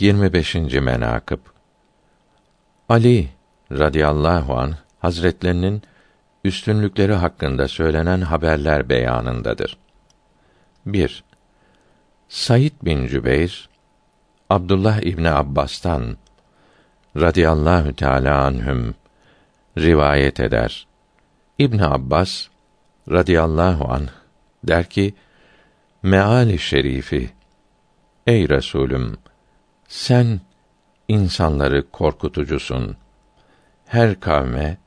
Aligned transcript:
25. 0.00 0.54
menakıb 0.54 1.38
Ali 2.88 3.28
radıyallahu 3.72 4.58
an 4.58 4.74
Hazretlerinin 4.98 5.82
üstünlükleri 6.44 7.14
hakkında 7.14 7.68
söylenen 7.68 8.20
haberler 8.20 8.88
beyanındadır. 8.88 9.78
1. 10.86 11.24
Said 12.28 12.72
bin 12.82 13.06
Cübeyr 13.06 13.68
Abdullah 14.50 15.00
İbni 15.00 15.30
Abbas'tan 15.30 16.16
radıyallahu 17.16 17.96
teala 17.96 18.44
anhüm 18.44 18.94
rivayet 19.78 20.40
eder. 20.40 20.86
İbn 21.58 21.78
Abbas 21.78 22.46
radıyallahu 23.10 23.92
anh 23.92 24.08
der 24.64 24.84
ki 24.90 25.14
meali 26.02 26.58
şerifi 26.58 27.30
ey 28.26 28.48
Resulüm 28.48 29.18
sen 29.88 30.40
insanları 31.08 31.90
korkutucusun. 31.90 32.96
Her 33.86 34.20
kavme 34.20 34.78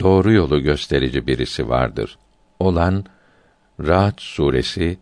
doğru 0.00 0.32
yolu 0.32 0.60
gösterici 0.60 1.26
birisi 1.26 1.68
vardır. 1.68 2.18
Olan 2.58 3.04
Ra'd 3.80 4.18
suresi 4.18 4.98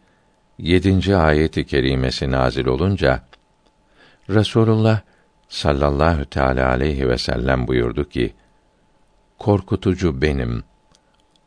7. 0.59 1.17
ayeti 1.17 1.67
kerimesi 1.67 2.31
nazil 2.31 2.67
olunca 2.67 3.23
Resulullah 4.31 5.01
sallallahu 5.49 6.25
teala 6.25 6.69
aleyhi 6.69 7.09
ve 7.09 7.19
sellem 7.19 7.67
buyurdu 7.67 8.09
ki: 8.09 8.35
Korkutucu 9.39 10.23
benim. 10.23 10.65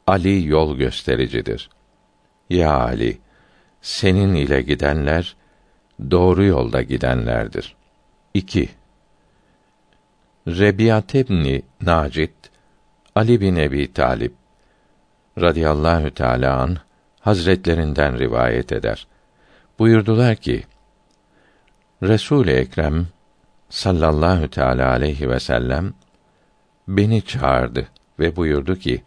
Ali 0.08 0.48
yol 0.48 0.78
göstericidir. 0.78 1.70
Ya 2.50 2.80
Ali, 2.80 3.18
senin 3.82 4.36
ile 4.36 4.62
gidenler 4.62 5.36
doğru 6.12 6.44
yolda 6.44 6.82
gidenlerdir. 6.82 7.76
2. 8.34 8.70
Rebiyat 10.48 11.16
ibn 11.16 11.62
Nacit 11.82 12.34
Ali 13.16 13.42
bin 13.42 13.56
Ebi 13.56 13.94
Talip 13.94 14.34
radıyallahu 15.38 16.14
teala 16.14 16.60
an 16.62 16.78
hazretlerinden 17.20 18.20
rivayet 18.20 18.72
eder. 18.72 19.08
Buyurdular 19.80 20.36
ki: 20.36 20.64
Resul 22.04 22.48
Ekrem 22.48 23.08
sallallahu 23.70 24.50
teala 24.50 24.90
aleyhi 24.90 25.30
ve 25.30 25.40
sellem 25.40 25.94
beni 26.88 27.22
çağırdı 27.22 27.88
ve 28.20 28.36
buyurdu 28.36 28.76
ki: 28.76 29.04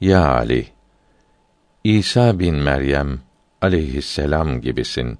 Ya 0.00 0.28
Ali, 0.28 0.66
İsa 1.84 2.38
bin 2.38 2.54
Meryem 2.54 3.20
aleyhisselam 3.60 4.60
gibisin. 4.60 5.18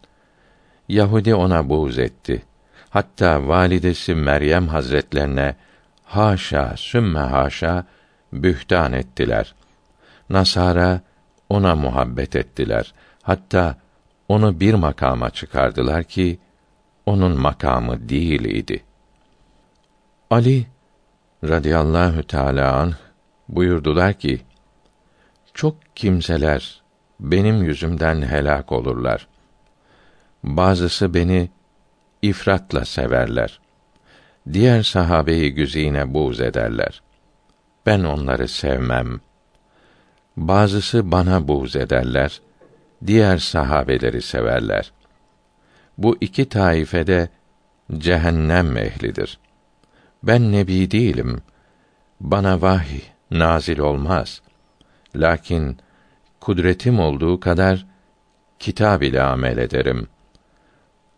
Yahudi 0.88 1.34
ona 1.34 1.68
buğz 1.68 1.98
etti. 1.98 2.42
Hatta 2.92 3.48
validesi 3.48 4.14
Meryem 4.14 4.68
Hazretlerine 4.68 5.54
haşa 6.04 6.74
sümme 6.76 7.20
haşa 7.20 7.84
bühtan 8.32 8.92
ettiler. 8.92 9.54
Nasara 10.30 11.00
ona 11.48 11.74
muhabbet 11.74 12.36
ettiler. 12.36 12.94
Hatta 13.22 13.76
onu 14.28 14.60
bir 14.60 14.74
makama 14.74 15.30
çıkardılar 15.30 16.04
ki 16.04 16.38
onun 17.06 17.40
makamı 17.40 18.08
değil 18.08 18.44
idi. 18.44 18.84
Ali 20.30 20.66
radıyallahu 21.44 22.22
teala 22.22 22.76
anh 22.76 22.94
buyurdular 23.48 24.12
ki 24.14 24.40
çok 25.54 25.76
kimseler 25.94 26.82
benim 27.20 27.62
yüzümden 27.62 28.22
helak 28.22 28.72
olurlar. 28.72 29.26
Bazısı 30.44 31.14
beni 31.14 31.50
ifratla 32.22 32.84
severler. 32.84 33.60
Diğer 34.52 34.82
sahabeyi 34.82 35.54
güzine 35.54 36.14
buğz 36.14 36.40
ederler. 36.40 37.02
Ben 37.86 38.04
onları 38.04 38.48
sevmem. 38.48 39.20
Bazısı 40.36 41.12
bana 41.12 41.48
buğz 41.48 41.76
ederler. 41.76 42.40
Diğer 43.06 43.38
sahabeleri 43.38 44.22
severler. 44.22 44.92
Bu 45.98 46.16
iki 46.20 46.48
taifede 46.48 47.28
cehennem 47.98 48.76
ehlidir. 48.76 49.38
Ben 50.22 50.52
nebi 50.52 50.90
değilim. 50.90 51.42
Bana 52.20 52.62
vahiy 52.62 53.02
nazil 53.30 53.78
olmaz. 53.78 54.42
Lakin 55.16 55.78
kudretim 56.40 57.00
olduğu 57.00 57.40
kadar 57.40 57.86
kitap 58.58 59.02
ile 59.02 59.22
amel 59.22 59.58
ederim. 59.58 60.08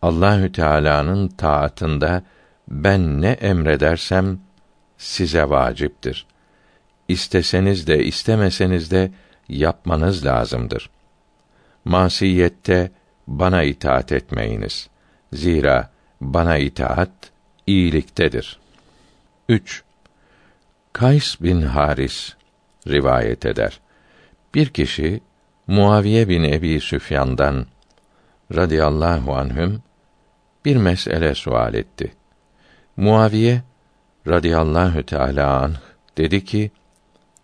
Allahü 0.05 0.51
Teala'nın 0.51 1.27
taatında 1.27 2.23
ben 2.67 3.21
ne 3.21 3.29
emredersem 3.29 4.39
size 4.97 5.49
vaciptir. 5.49 6.25
İsteseniz 7.07 7.87
de 7.87 8.03
istemeseniz 8.03 8.91
de 8.91 9.11
yapmanız 9.49 10.25
lazımdır. 10.25 10.89
Masiyette 11.85 12.91
bana 13.27 13.63
itaat 13.63 14.11
etmeyiniz. 14.11 14.89
Zira 15.33 15.89
bana 16.21 16.57
itaat 16.57 17.11
iyiliktedir. 17.67 18.59
3. 19.49 19.83
Kays 20.93 21.41
bin 21.41 21.61
Haris 21.61 22.33
rivayet 22.87 23.45
eder. 23.45 23.79
Bir 24.55 24.67
kişi 24.67 25.21
Muaviye 25.67 26.29
bin 26.29 26.43
Ebi 26.43 26.79
Süfyan'dan 26.79 27.65
radıyallahu 28.55 29.35
anhüm 29.35 29.81
bir 30.65 30.75
mesele 30.75 31.35
sual 31.35 31.73
etti. 31.73 32.13
Muaviye 32.97 33.61
radıyallahu 34.27 35.03
teala 35.03 35.61
anh 35.61 35.75
dedi 36.17 36.45
ki: 36.45 36.71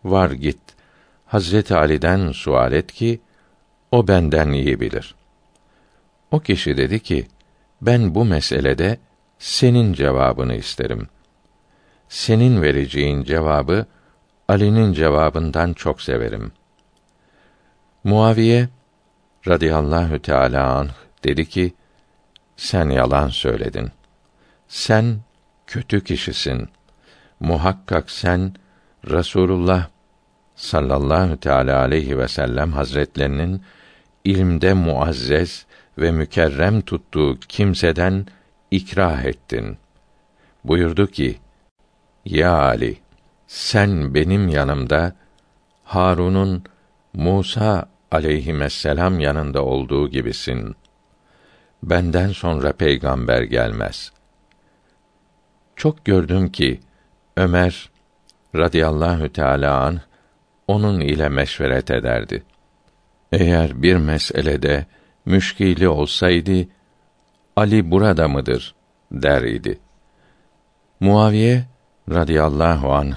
Var 0.04 0.32
git 0.32 0.60
Hazret 1.26 1.72
Ali'den 1.72 2.32
sual 2.32 2.72
et 2.74 2.92
ki 2.92 3.22
o 3.92 4.08
benden 4.08 4.52
iyi 4.52 4.80
bilir. 4.80 5.16
O 6.32 6.40
kişi 6.40 6.78
dedi 6.78 7.00
ki: 7.00 7.28
Ben 7.82 8.16
bu 8.16 8.26
meselede 8.26 9.00
senin 9.40 9.94
cevabını 9.94 10.56
isterim. 10.56 11.08
Senin 12.10 12.62
vereceğin 12.62 13.24
cevabı 13.24 13.86
Ali'nin 14.48 14.94
cevabından 14.94 15.74
çok 15.74 16.02
severim. 16.02 16.52
Muaviye 18.04 18.70
radıyallahu 19.48 20.22
teala 20.22 20.74
anh 20.74 20.90
dedi 21.24 21.50
ki: 21.50 21.74
Sen 22.62 22.90
yalan 22.90 23.30
söyledin. 23.30 23.92
Sen 24.68 25.20
kötü 25.68 26.04
kişisin. 26.04 26.70
Muhakkak 27.40 28.12
sen 28.12 28.54
Rasulullah 29.10 29.88
sallallahu 30.56 31.40
teala 31.40 31.80
aleyhi 31.80 32.18
ve 32.18 32.28
sellem 32.28 32.72
hazretlerinin 32.74 33.62
ilmde 34.24 34.74
muazzez 34.74 35.66
ve 35.98 36.12
mükerrem 36.12 36.82
tuttuğu 36.82 37.40
kimseden 37.40 38.26
ikrah 38.72 39.24
ettin. 39.24 39.78
Buyurdu 40.64 41.08
ki: 41.08 41.40
Ya 42.26 42.54
Ali, 42.54 42.98
sen 43.48 44.14
benim 44.14 44.48
yanımda 44.48 45.16
Harun'un 45.84 46.64
Musa 47.14 47.86
aleyhisselam 48.12 49.20
yanında 49.20 49.64
olduğu 49.64 50.10
gibisin. 50.10 50.76
Benden 51.84 52.30
sonra 52.30 52.74
peygamber 52.74 53.42
gelmez. 53.42 54.12
Çok 55.76 56.06
gördüm 56.06 56.52
ki 56.52 56.80
Ömer 57.38 57.90
radıyallahu 58.56 59.34
teala 59.34 59.80
an 59.80 60.02
onun 60.68 61.00
ile 61.00 61.30
meşveret 61.30 61.92
ederdi. 61.92 62.44
Eğer 63.32 63.82
bir 63.82 63.96
meselede 63.96 64.86
müşkili 65.26 65.88
olsaydı 65.88 66.68
Ali 67.56 67.92
burada 67.92 68.28
mıdır 68.28 68.76
der 69.12 69.42
idi. 69.42 69.80
Muaviye 71.00 71.66
radıyallahu 72.10 72.94
an 72.94 73.14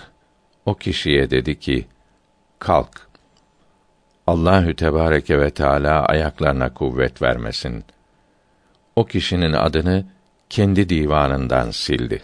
o 0.66 0.74
kişiye 0.74 1.30
dedi 1.30 1.58
ki 1.58 1.86
kalk. 2.58 3.08
Allahü 4.26 4.76
Tebareke 4.76 5.38
ve 5.38 5.50
Teala 5.50 6.04
ayaklarına 6.04 6.74
kuvvet 6.74 7.22
vermesin. 7.22 7.84
O 8.96 9.04
kişinin 9.04 9.52
adını 9.52 10.06
kendi 10.50 10.88
divanından 10.88 11.70
sildi. 11.70 12.22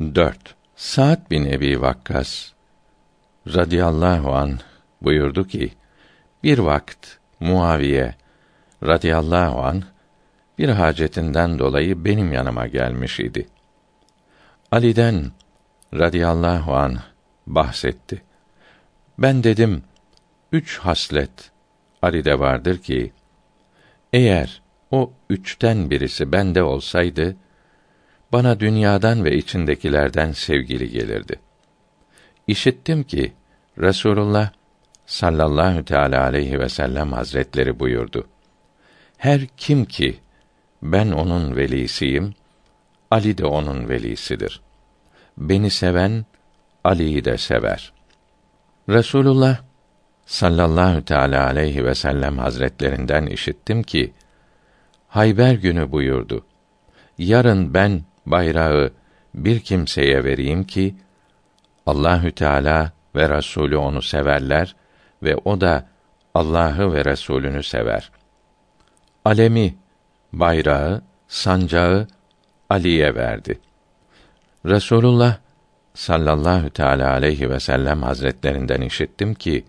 4. 0.00 0.54
Sa'd 0.76 1.30
bin 1.30 1.44
Ebi 1.44 1.80
Vakkas 1.80 2.52
radıyallahu 3.54 4.34
an 4.34 4.58
buyurdu 5.02 5.46
ki 5.46 5.72
bir 6.42 6.58
vakt 6.58 7.06
Muaviye 7.40 8.14
radıyallahu 8.82 9.62
an 9.62 9.82
bir 10.58 10.68
hacetinden 10.68 11.58
dolayı 11.58 12.04
benim 12.04 12.32
yanıma 12.32 12.66
gelmiş 12.66 13.20
idi. 13.20 13.48
Ali'den 14.70 15.32
radıyallahu 15.94 16.76
an 16.76 16.98
bahsetti. 17.46 18.22
Ben 19.18 19.44
dedim, 19.44 19.82
üç 20.52 20.78
haslet 20.78 21.50
Ali'de 22.02 22.38
vardır 22.38 22.78
ki, 22.78 23.12
eğer 24.12 24.62
o 24.90 25.12
üçten 25.30 25.90
birisi 25.90 26.32
bende 26.32 26.62
olsaydı, 26.62 27.36
bana 28.32 28.60
dünyadan 28.60 29.24
ve 29.24 29.36
içindekilerden 29.36 30.32
sevgili 30.32 30.90
gelirdi. 30.90 31.40
İşittim 32.46 33.02
ki 33.02 33.32
Resulullah 33.78 34.50
sallallahu 35.06 35.84
teala 35.84 36.22
aleyhi 36.22 36.60
ve 36.60 36.68
sellem 36.68 37.12
hazretleri 37.12 37.80
buyurdu. 37.80 38.26
Her 39.16 39.46
kim 39.56 39.84
ki 39.84 40.18
ben 40.82 41.10
onun 41.10 41.56
velisiyim, 41.56 42.34
Ali 43.10 43.38
de 43.38 43.46
onun 43.46 43.88
velisidir. 43.88 44.60
Beni 45.38 45.70
seven 45.70 46.26
Ali'yi 46.84 47.24
de 47.24 47.38
sever. 47.38 47.92
Resulullah 48.88 49.58
sallallahu 50.26 51.04
teala 51.04 51.46
aleyhi 51.46 51.84
ve 51.84 51.94
sellem 51.94 52.38
hazretlerinden 52.38 53.26
işittim 53.26 53.82
ki 53.82 54.12
Hayber 55.08 55.54
günü 55.54 55.92
buyurdu. 55.92 56.46
Yarın 57.18 57.74
ben 57.74 58.02
bayrağı 58.26 58.92
bir 59.34 59.60
kimseye 59.60 60.24
vereyim 60.24 60.64
ki 60.64 60.94
Allahü 61.86 62.32
Teala 62.32 62.92
ve 63.16 63.28
Resulü 63.28 63.76
onu 63.76 64.02
severler 64.02 64.76
ve 65.22 65.36
o 65.44 65.60
da 65.60 65.88
Allah'ı 66.34 66.92
ve 66.92 67.04
Resulünü 67.04 67.62
sever. 67.62 68.10
Alemi, 69.24 69.74
bayrağı, 70.32 71.02
sancağı 71.28 72.08
Ali'ye 72.70 73.14
verdi. 73.14 73.60
Resulullah 74.66 75.38
sallallahu 75.94 76.70
teala 76.70 77.12
aleyhi 77.12 77.50
ve 77.50 77.60
sellem 77.60 78.02
hazretlerinden 78.02 78.80
işittim 78.80 79.34
ki 79.34 79.64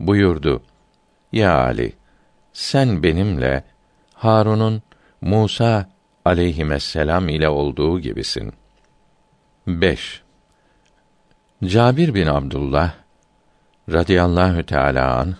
buyurdu: 0.00 0.62
Ya 1.32 1.58
Ali, 1.58 1.92
sen 2.52 3.02
benimle 3.02 3.64
Harun'un 4.20 4.82
Musa 5.20 5.88
aleyhisselam 6.24 7.28
ile 7.28 7.48
olduğu 7.48 8.00
gibisin. 8.00 8.52
5. 9.66 10.22
Cabir 11.64 12.14
bin 12.14 12.26
Abdullah 12.26 12.94
radıyallahu 13.92 14.66
teala 14.66 15.18
an 15.18 15.34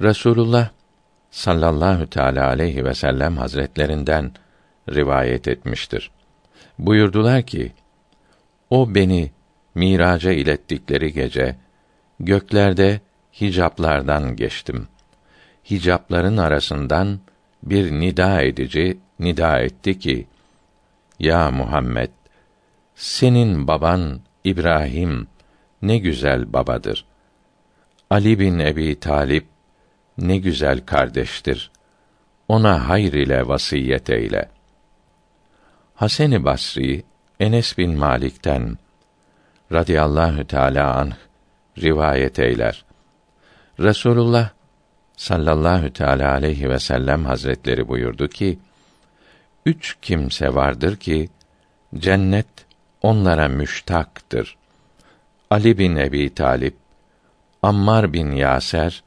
Resulullah 0.00 0.68
sallallahu 1.30 2.06
teala 2.06 2.46
aleyhi 2.46 2.84
ve 2.84 2.94
sellem 2.94 3.36
hazretlerinden 3.36 4.32
rivayet 4.88 5.48
etmiştir. 5.48 6.10
Buyurdular 6.78 7.42
ki: 7.42 7.72
O 8.70 8.94
beni 8.94 9.30
miraca 9.74 10.32
ilettikleri 10.32 11.12
gece 11.12 11.56
göklerde 12.20 13.00
hicaplardan 13.40 14.36
geçtim. 14.36 14.88
Hicapların 15.70 16.36
arasından 16.36 17.20
bir 17.64 17.92
nida 17.92 18.42
edici 18.42 18.98
nida 19.20 19.60
etti 19.60 19.98
ki: 19.98 20.26
Ya 21.18 21.50
Muhammed, 21.50 22.10
senin 22.94 23.66
baban 23.66 24.20
İbrahim 24.44 25.26
ne 25.82 25.98
güzel 25.98 26.52
babadır. 26.52 27.04
Ali 28.10 28.38
bin 28.38 28.58
Ebi 28.58 29.00
Talip 29.00 29.46
ne 30.18 30.36
güzel 30.36 30.80
kardeştir. 30.86 31.70
Ona 32.48 32.88
hayır 32.88 33.12
ile 33.12 33.48
vasiyet 33.48 34.10
eyle. 34.10 34.48
Hasan-ı 35.94 36.44
Basri 36.44 37.04
Enes 37.40 37.78
bin 37.78 37.98
Malik'ten 37.98 38.78
radıyallahu 39.72 40.46
teala 40.46 40.94
anh 40.94 41.14
rivayet 41.78 42.38
eyler. 42.38 42.84
Resulullah 43.80 44.50
sallallahu 45.16 45.92
teala 45.92 46.32
aleyhi 46.32 46.70
ve 46.70 46.78
sellem 46.78 47.24
hazretleri 47.24 47.88
buyurdu 47.88 48.28
ki: 48.28 48.58
Üç 49.66 49.96
kimse 50.02 50.54
vardır 50.54 50.96
ki 50.96 51.28
cennet 51.98 52.46
onlara 53.02 53.48
müştaktır. 53.48 54.56
Ali 55.50 55.78
bin 55.78 55.96
Ebi 55.96 56.34
Talip, 56.34 56.76
Ammar 57.62 58.12
bin 58.12 58.32
Yaser, 58.32 59.02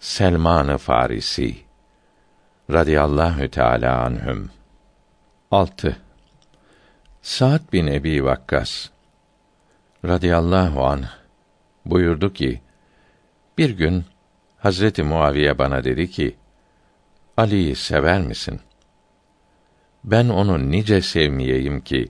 Selman-ı 0.00 0.78
Farisi 0.78 1.56
radıyallahu 2.70 3.50
teala 3.50 4.00
anhüm. 4.04 4.50
6. 5.50 5.96
Sa'd 7.22 7.72
bin 7.72 7.86
Ebi 7.86 8.24
Vakkas 8.24 8.88
radıyallahu 10.04 10.86
anh 10.86 11.08
buyurdu 11.84 12.32
ki 12.32 12.60
bir 13.58 13.70
gün 13.70 14.04
Hazreti 14.58 15.02
Muaviye 15.02 15.58
bana 15.58 15.84
dedi 15.84 16.10
ki 16.10 16.36
Ali'yi 17.36 17.76
sever 17.76 18.20
misin? 18.20 18.60
Ben 20.04 20.28
onu 20.28 20.70
nice 20.70 21.02
sevmeyeyim 21.02 21.80
ki 21.80 22.08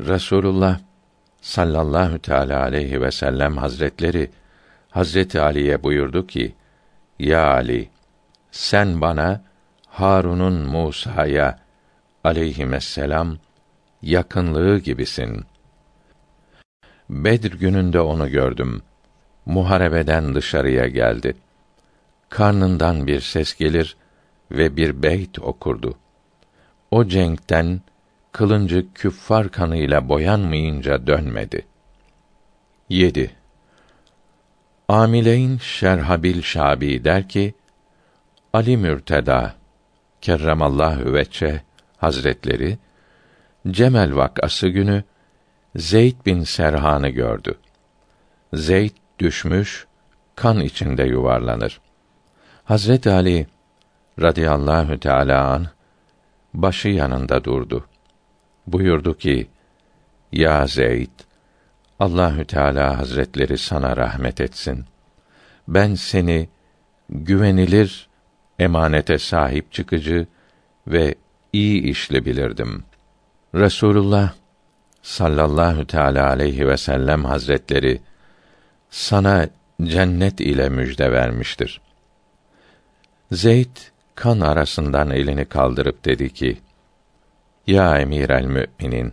Resulullah 0.00 0.80
sallallahu 1.40 2.18
teala 2.18 2.62
aleyhi 2.62 3.02
ve 3.02 3.10
sellem 3.10 3.56
hazretleri 3.56 4.30
Hazreti 4.90 5.40
Ali'ye 5.40 5.82
buyurdu 5.82 6.26
ki: 6.26 6.54
Ya 7.18 7.46
Ali, 7.46 7.88
sen 8.50 9.00
bana 9.00 9.44
Harun'un 9.86 10.52
Musa'ya 10.52 11.58
aleyhisselam 12.24 13.38
yakınlığı 14.02 14.78
gibisin. 14.78 15.44
Bedir 17.10 17.52
gününde 17.52 18.00
onu 18.00 18.28
gördüm. 18.28 18.82
Muharebeden 19.46 20.34
dışarıya 20.34 20.86
geldi. 20.88 21.34
Karnından 22.28 23.06
bir 23.06 23.20
ses 23.20 23.54
gelir 23.54 23.96
ve 24.50 24.76
bir 24.76 25.02
beyt 25.02 25.38
okurdu. 25.38 25.98
O 26.90 27.04
cenkten 27.04 27.80
kılıncı 28.32 28.86
küffar 28.94 29.50
kanıyla 29.50 30.08
boyanmayınca 30.08 31.06
dönmedi. 31.06 31.66
7. 32.88 33.30
Amileyn 34.88 35.58
Şerhabil 35.58 36.42
Şabi 36.42 37.04
der 37.04 37.28
ki, 37.28 37.54
Ali 38.52 38.76
Mürteda 38.76 39.54
kerremallahu 40.20 41.14
veçe 41.14 41.62
Hazretleri 41.96 42.78
Cemel 43.70 44.16
vakası 44.16 44.68
günü 44.68 45.04
Zeyd 45.76 46.26
bin 46.26 46.42
Serhan'ı 46.42 47.08
gördü. 47.08 47.58
Zeyd 48.54 48.96
düşmüş, 49.18 49.86
kan 50.34 50.60
içinde 50.60 51.02
yuvarlanır. 51.02 51.80
Hazret 52.68 53.06
Ali 53.06 53.46
radıyallahu 54.20 55.00
teala 55.00 55.46
an 55.46 55.66
başı 56.54 56.88
yanında 56.88 57.44
durdu. 57.44 57.86
Buyurdu 58.66 59.16
ki: 59.18 59.48
Ya 60.32 60.66
Zeyd, 60.66 61.10
Allahü 62.00 62.44
Teala 62.44 62.98
Hazretleri 62.98 63.58
sana 63.58 63.96
rahmet 63.96 64.40
etsin. 64.40 64.84
Ben 65.68 65.94
seni 65.94 66.48
güvenilir 67.10 68.08
emanete 68.58 69.18
sahip 69.18 69.72
çıkıcı 69.72 70.26
ve 70.86 71.14
iyi 71.52 71.82
işli 71.82 72.24
bilirdim. 72.24 72.84
Resulullah 73.54 74.32
sallallahu 75.02 75.86
teala 75.86 76.28
aleyhi 76.28 76.68
ve 76.68 76.76
sellem 76.76 77.24
hazretleri 77.24 78.00
sana 78.90 79.48
cennet 79.82 80.40
ile 80.40 80.68
müjde 80.68 81.12
vermiştir. 81.12 81.87
Zeyd 83.32 83.76
kan 84.14 84.40
arasından 84.40 85.10
elini 85.10 85.44
kaldırıp 85.44 86.04
dedi 86.04 86.32
ki: 86.32 86.58
Ya 87.66 87.98
emir 87.98 88.30
el 88.30 88.44
müminin, 88.44 89.12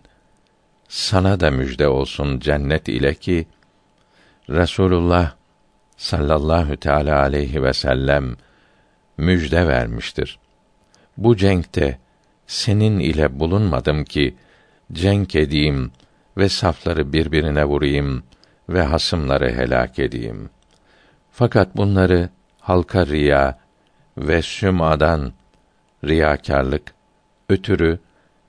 sana 0.87 1.39
da 1.39 1.51
müjde 1.51 1.87
olsun 1.87 2.39
cennet 2.39 2.87
ile 2.87 3.13
ki 3.13 3.47
Resulullah 4.49 5.33
sallallahu 5.97 6.77
teala 6.77 7.19
aleyhi 7.19 7.63
ve 7.63 7.73
sellem 7.73 8.35
müjde 9.17 9.67
vermiştir. 9.67 10.39
Bu 11.17 11.37
cenkte 11.37 11.99
senin 12.47 12.99
ile 12.99 13.39
bulunmadım 13.39 14.03
ki 14.03 14.35
cenk 14.91 15.35
edeyim 15.35 15.91
ve 16.37 16.49
safları 16.49 17.13
birbirine 17.13 17.65
vurayım 17.65 18.23
ve 18.69 18.81
hasımları 18.81 19.51
helak 19.51 19.99
edeyim. 19.99 20.49
Fakat 21.31 21.77
bunları 21.77 22.29
halka 22.59 23.05
riya 23.05 23.64
ve 24.17 24.41
sümadan 24.41 25.33
riyakarlık 26.03 26.93
ötürü 27.49 27.99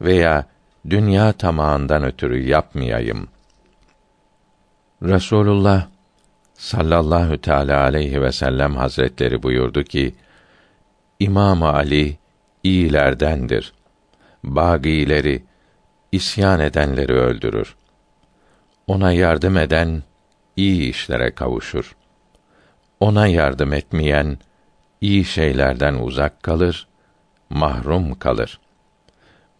veya 0.00 0.46
dünya 0.90 1.32
tamağından 1.32 2.04
ötürü 2.04 2.48
yapmayayım. 2.48 3.28
Resulullah 5.02 5.86
sallallahu 6.54 7.40
teala 7.40 7.80
aleyhi 7.80 8.22
ve 8.22 8.32
sellem 8.32 8.76
hazretleri 8.76 9.42
buyurdu 9.42 9.84
ki: 9.84 10.14
İmam 11.20 11.62
Ali 11.62 12.18
iyilerdendir. 12.62 13.72
Bagileri, 14.44 15.44
isyan 16.12 16.60
edenleri 16.60 17.12
öldürür. 17.12 17.76
Ona 18.86 19.12
yardım 19.12 19.56
eden 19.56 20.02
iyi 20.56 20.90
işlere 20.90 21.30
kavuşur. 21.30 21.96
Ona 23.00 23.26
yardım 23.26 23.72
etmeyen 23.72 24.38
iyi 25.00 25.24
şeylerden 25.24 25.94
uzak 25.94 26.42
kalır 26.42 26.88
mahrum 27.50 28.18
kalır. 28.18 28.60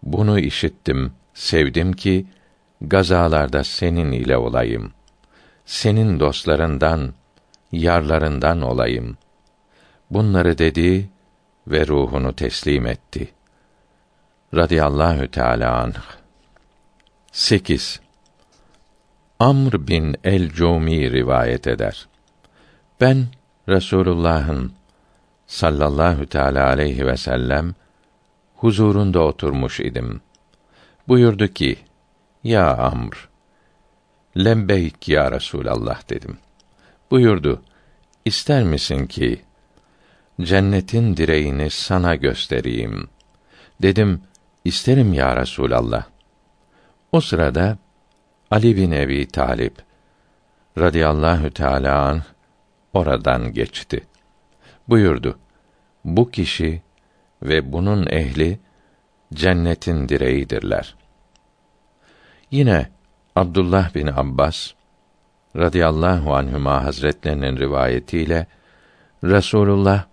Bunu 0.03 0.39
işittim, 0.41 1.13
sevdim 1.35 1.93
ki 1.93 2.27
gazalarda 2.81 3.65
senin 3.65 4.13
ile 4.13 4.37
olayım. 4.37 4.93
Senin 5.65 6.21
dostlarından, 6.21 7.15
yarlarından 7.73 8.63
olayım. 8.63 9.17
Bunları 10.11 10.59
dedi 10.59 11.11
ve 11.67 11.87
ruhunu 11.87 12.37
teslim 12.37 12.87
etti. 12.87 13.33
Radiyallahu 14.55 15.31
Teala 15.31 15.81
anh. 15.81 15.97
8. 17.33 18.01
Amr 19.39 19.89
bin 19.89 20.17
el-Cumi 20.25 21.11
rivayet 21.11 21.67
eder. 21.67 22.09
Ben 23.01 23.27
Resulullah'ın 23.69 24.73
sallallahu 25.47 26.27
teala 26.27 26.67
aleyhi 26.67 27.07
ve 27.07 27.17
sellem 27.17 27.75
huzurunda 28.57 29.21
oturmuş 29.21 29.81
idim. 29.81 30.21
Buyurdu 31.09 31.49
ki: 31.49 31.79
Ya 32.45 32.77
Amr, 32.77 33.29
lembeyk 34.37 35.09
ya 35.09 35.33
Resulallah 35.33 36.11
dedim. 36.11 36.39
Buyurdu: 37.11 37.63
İster 38.25 38.65
misin 38.65 39.07
ki 39.07 39.43
cennetin 40.41 41.17
direğini 41.17 41.71
sana 41.71 42.15
göstereyim? 42.15 43.09
Dedim: 43.83 44.21
İsterim 44.65 45.13
ya 45.13 45.37
Resulallah. 45.37 46.05
O 47.13 47.21
sırada 47.21 47.79
Ali 48.51 48.77
bin 48.77 48.91
Ebi 48.91 49.29
Talip 49.29 49.75
radıyallahu 50.79 51.51
teala 51.51 52.03
anh 52.03 52.23
oradan 52.93 53.53
geçti. 53.53 54.07
Buyurdu: 54.89 55.39
Bu 56.05 56.31
kişi 56.31 56.83
ve 57.43 57.73
bunun 57.73 58.07
ehli 58.07 58.59
cennetin 59.35 60.09
direğidirler. 60.09 60.95
Yine 62.51 62.89
Abdullah 63.37 63.95
bin 63.95 64.07
Abbas 64.07 64.73
radıyallahu 65.57 66.35
anhuma 66.35 66.85
hazretlerinin 66.85 67.57
rivayetiyle 67.57 68.47
Resulullah 69.25 70.05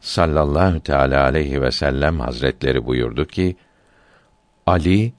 sallallahu 0.00 0.80
teala 0.80 1.24
aleyhi 1.24 1.62
ve 1.62 1.70
sellem 1.70 2.20
hazretleri 2.20 2.86
buyurdu 2.86 3.26
ki 3.26 3.56
Ali 4.66 5.12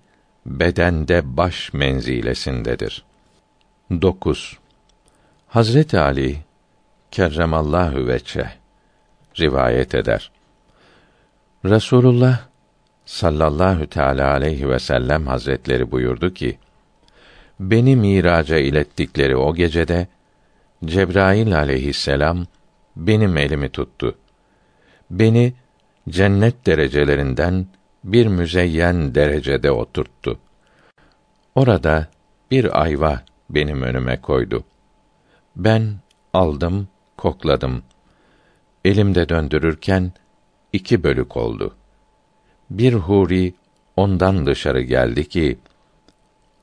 bedende 0.46 1.38
baş 1.38 1.74
menzilesindedir. 1.74 3.06
9. 3.91 4.58
Hazreti 5.48 6.00
Ali 6.00 6.38
kerremallahu 7.12 8.08
veçe 8.08 8.50
rivayet 9.39 9.96
eder. 9.96 10.31
Resulullah 11.65 12.39
sallallahu 13.05 13.88
teala 13.88 14.31
aleyhi 14.31 14.69
ve 14.69 14.79
sellem 14.79 15.27
hazretleri 15.27 15.91
buyurdu 15.91 16.34
ki: 16.34 16.58
Beni 17.60 17.96
miraca 17.96 18.58
ilettikleri 18.58 19.36
o 19.36 19.55
gecede 19.55 20.08
Cebrail 20.86 21.58
aleyhisselam 21.58 22.46
benim 22.96 23.38
elimi 23.38 23.69
tuttu. 23.69 24.17
Beni 25.10 25.53
cennet 26.10 26.65
derecelerinden 26.65 27.67
bir 28.03 28.27
müzeyyen 28.27 29.15
derecede 29.15 29.72
oturttu. 29.72 30.39
Orada 31.55 32.08
bir 32.51 32.81
ayva 32.81 33.22
benim 33.50 33.81
önüme 33.81 34.22
koydu. 34.22 34.63
Ben 35.55 35.96
aldım, 36.34 36.88
kokladım. 37.17 37.84
Elimde 38.86 39.29
döndürürken 39.29 40.12
iki 40.74 41.03
bölük 41.03 41.38
oldu. 41.38 41.75
Bir 42.69 42.93
huri 42.93 43.53
ondan 43.95 44.45
dışarı 44.45 44.81
geldi 44.81 45.29
ki 45.29 45.59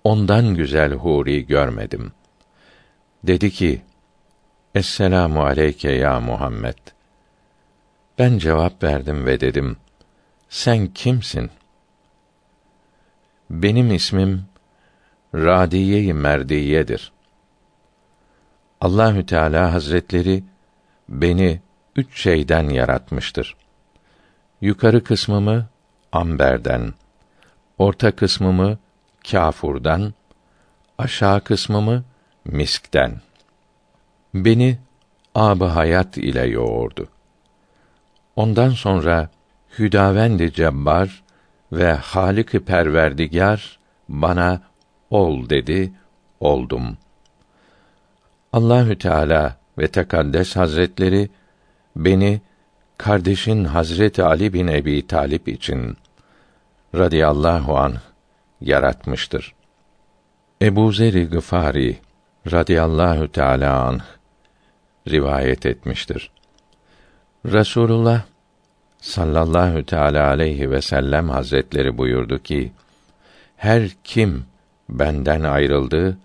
ondan 0.04 0.54
güzel 0.54 0.92
huri 0.92 1.46
görmedim. 1.46 2.12
Dedi 3.25 3.50
ki: 3.50 3.82
Esselamu 4.75 5.44
aleyke 5.44 5.92
ya 5.92 6.20
Muhammed. 6.20 6.78
Ben 8.18 8.38
cevap 8.38 8.82
verdim 8.82 9.26
ve 9.26 9.40
dedim: 9.40 9.76
Sen 10.49 10.87
kimsin? 10.87 11.50
Benim 13.50 13.90
ismim 13.90 14.44
Radiye-i 15.35 16.14
Merdiye'dir. 16.14 17.12
Allahü 18.80 19.26
Teala 19.26 19.73
Hazretleri 19.73 20.44
beni 21.08 21.61
üç 21.96 22.22
şeyden 22.22 22.68
yaratmıştır. 22.68 23.56
Yukarı 24.60 25.04
kısmımı 25.04 25.66
amberden, 26.12 26.94
orta 27.78 28.16
kısmımı 28.16 28.78
kâfurdan, 29.30 30.14
aşağı 30.98 31.40
kısmımı 31.40 32.04
miskten. 32.44 33.20
Beni 34.34 34.78
ab 35.34 35.64
hayat 35.64 36.16
ile 36.16 36.46
yoğurdu. 36.46 37.08
Ondan 38.36 38.70
sonra 38.70 39.30
Hüdavendi 39.78 40.52
Cebbar 40.52 41.22
ve 41.72 41.92
Halik-i 41.92 42.60
Perverdigar 42.60 43.78
bana 44.08 44.60
ol 45.10 45.48
dedi, 45.48 45.92
oldum. 46.40 46.98
Allahü 48.52 48.98
Teala 48.98 49.56
ve 49.78 49.88
Tekaddes 49.88 50.56
Hazretleri 50.56 51.30
beni 51.96 52.40
kardeşin 52.98 53.64
Hazreti 53.64 54.22
Ali 54.22 54.52
bin 54.52 54.68
Ebi 54.68 55.06
Talip 55.06 55.48
için 55.48 55.96
radıyallahu 56.94 57.78
an 57.78 57.94
yaratmıştır. 58.60 59.54
Ebu 60.62 60.92
Zer-i 60.92 61.24
Gıfari 61.28 61.96
radıyallahu 62.52 63.32
teala 63.32 63.82
anh 63.82 64.00
rivayet 65.08 65.66
etmiştir. 65.66 66.30
Resulullah 67.46 68.22
sallallahu 69.00 69.86
teala 69.86 70.26
aleyhi 70.26 70.70
ve 70.70 70.82
sellem 70.82 71.28
hazretleri 71.28 71.98
buyurdu 71.98 72.42
ki: 72.42 72.72
Her 73.56 73.88
kim 74.04 74.44
benden 74.88 75.42
ayrıldı, 75.42 76.18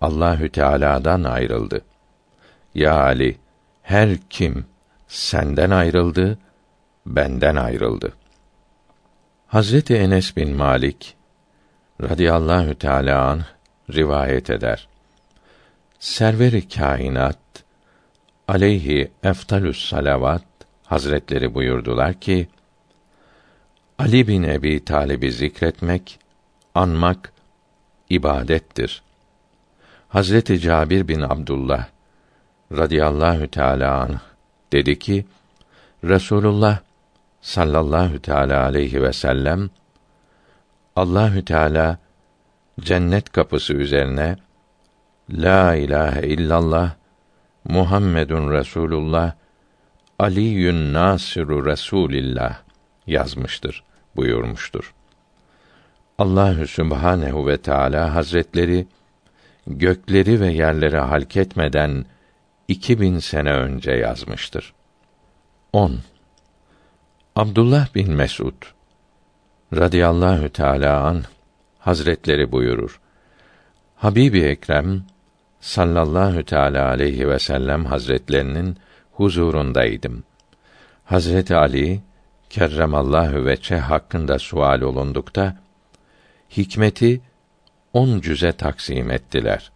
Allahü 0.00 0.48
Teala'dan 0.48 1.24
ayrıldı. 1.24 1.80
Ya 2.74 3.00
Ali, 3.02 3.36
her 3.82 4.16
kim 4.30 4.64
senden 5.08 5.70
ayrıldı, 5.70 6.38
benden 7.06 7.56
ayrıldı. 7.56 8.12
Hazreti 9.46 9.96
Enes 9.96 10.36
bin 10.36 10.56
Malik 10.56 11.16
radıyallahu 12.02 12.74
teala 12.74 13.24
an 13.28 13.42
rivayet 13.94 14.50
eder. 14.50 14.88
Server-i 15.98 16.68
kainat 16.68 17.38
aleyhi 18.48 19.10
eftalus 19.22 19.88
salavat 19.88 20.44
hazretleri 20.84 21.54
buyurdular 21.54 22.14
ki 22.14 22.48
Ali 23.98 24.28
bin 24.28 24.42
Ebi 24.42 24.84
Talib'i 24.84 25.32
zikretmek, 25.32 26.18
anmak 26.74 27.32
ibadettir. 28.10 29.02
Hazreti 30.08 30.60
Cabir 30.60 31.08
bin 31.08 31.20
Abdullah 31.20 31.86
radıyallahu 32.72 33.48
teala 33.48 34.00
anh 34.00 34.18
Dedi 34.72 34.98
ki: 34.98 35.24
Resulullah 36.04 36.78
sallallahu 37.40 38.18
teala 38.18 38.64
aleyhi 38.64 39.02
ve 39.02 39.12
sellem 39.12 39.70
Allahü 40.96 41.44
Teala 41.44 41.98
cennet 42.80 43.32
kapısı 43.32 43.74
üzerine 43.74 44.36
La 45.30 45.74
ilahe 45.74 46.26
illallah 46.26 46.94
Muhammedun 47.64 48.52
Resulullah 48.52 49.32
Aliyün 50.18 50.92
Nasiru 50.94 51.66
Resulillah 51.66 52.58
yazmıştır 53.06 53.84
buyurmuştur. 54.16 54.94
Allahü 56.18 56.66
Sübhanehu 56.66 57.46
ve 57.46 57.56
Teala 57.56 58.14
Hazretleri 58.14 58.86
gökleri 59.66 60.40
ve 60.40 60.52
yerleri 60.52 60.98
halketmeden 60.98 61.74
etmeden 61.74 62.17
2000 62.68 63.18
sene 63.18 63.52
önce 63.52 63.90
yazmıştır. 63.90 64.74
10. 65.72 65.98
Abdullah 67.36 67.94
bin 67.94 68.12
Mesud 68.12 68.62
radıyallahu 69.76 70.48
teala 70.48 71.00
an 71.00 71.24
Hazretleri 71.78 72.52
buyurur. 72.52 73.00
Habibi 73.96 74.40
Ekrem 74.40 75.02
sallallahu 75.60 76.44
teala 76.44 76.88
aleyhi 76.88 77.28
ve 77.28 77.38
sellem 77.38 77.84
Hazretlerinin 77.84 78.76
huzurundaydım. 79.12 80.24
Hazreti 81.04 81.56
Ali 81.56 82.00
kerremallahu 82.50 83.46
veçe 83.46 83.76
hakkında 83.76 84.38
sual 84.38 84.80
olundukta 84.80 85.56
hikmeti 86.56 87.20
on 87.92 88.20
cüze 88.20 88.52
taksim 88.52 89.10
ettiler. 89.10 89.72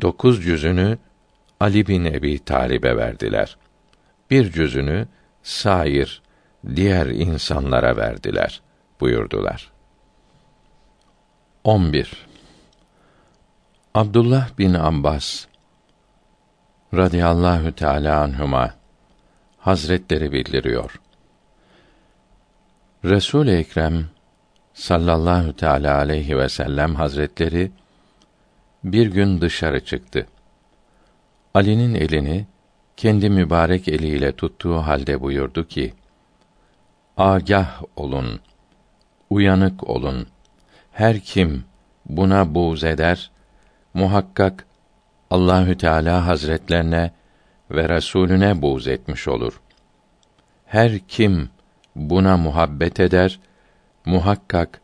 Dokuz 0.00 0.42
cüzünü 0.44 0.98
Ali 1.60 1.86
bin 1.86 2.04
Ebi 2.04 2.38
Talib'e 2.38 2.96
verdiler. 2.96 3.56
Bir 4.30 4.52
cüzünü 4.52 5.06
sair 5.42 6.22
diğer 6.76 7.06
insanlara 7.06 7.96
verdiler 7.96 8.60
buyurdular. 9.00 9.70
11. 11.64 12.26
Abdullah 13.94 14.58
bin 14.58 14.74
Abbas 14.74 15.46
radıyallahu 16.94 17.72
teala 17.72 18.22
anhuma 18.22 18.74
Hazretleri 19.58 20.32
bildiriyor. 20.32 21.00
Resul 23.04 23.48
Ekrem 23.48 24.06
sallallahu 24.74 25.56
teala 25.56 25.96
aleyhi 25.96 26.38
ve 26.38 26.48
sellem 26.48 26.94
Hazretleri 26.94 27.70
bir 28.84 29.06
gün 29.06 29.40
dışarı 29.40 29.84
çıktı. 29.84 30.26
Ali'nin 31.54 31.94
elini 31.94 32.46
kendi 32.96 33.30
mübarek 33.30 33.88
eliyle 33.88 34.32
tuttuğu 34.32 34.76
halde 34.76 35.20
buyurdu 35.20 35.68
ki: 35.68 35.94
Agah 37.16 37.82
olun, 37.96 38.40
uyanık 39.30 39.88
olun. 39.90 40.26
Her 40.92 41.20
kim 41.20 41.64
buna 42.06 42.54
buğz 42.54 42.84
eder, 42.84 43.30
muhakkak 43.94 44.66
Allahü 45.30 45.78
Teala 45.78 46.26
Hazretlerine 46.26 47.10
ve 47.70 47.88
Resulüne 47.88 48.62
buğz 48.62 48.88
etmiş 48.88 49.28
olur. 49.28 49.60
Her 50.66 50.98
kim 50.98 51.50
buna 51.96 52.36
muhabbet 52.36 53.00
eder, 53.00 53.40
muhakkak 54.04 54.80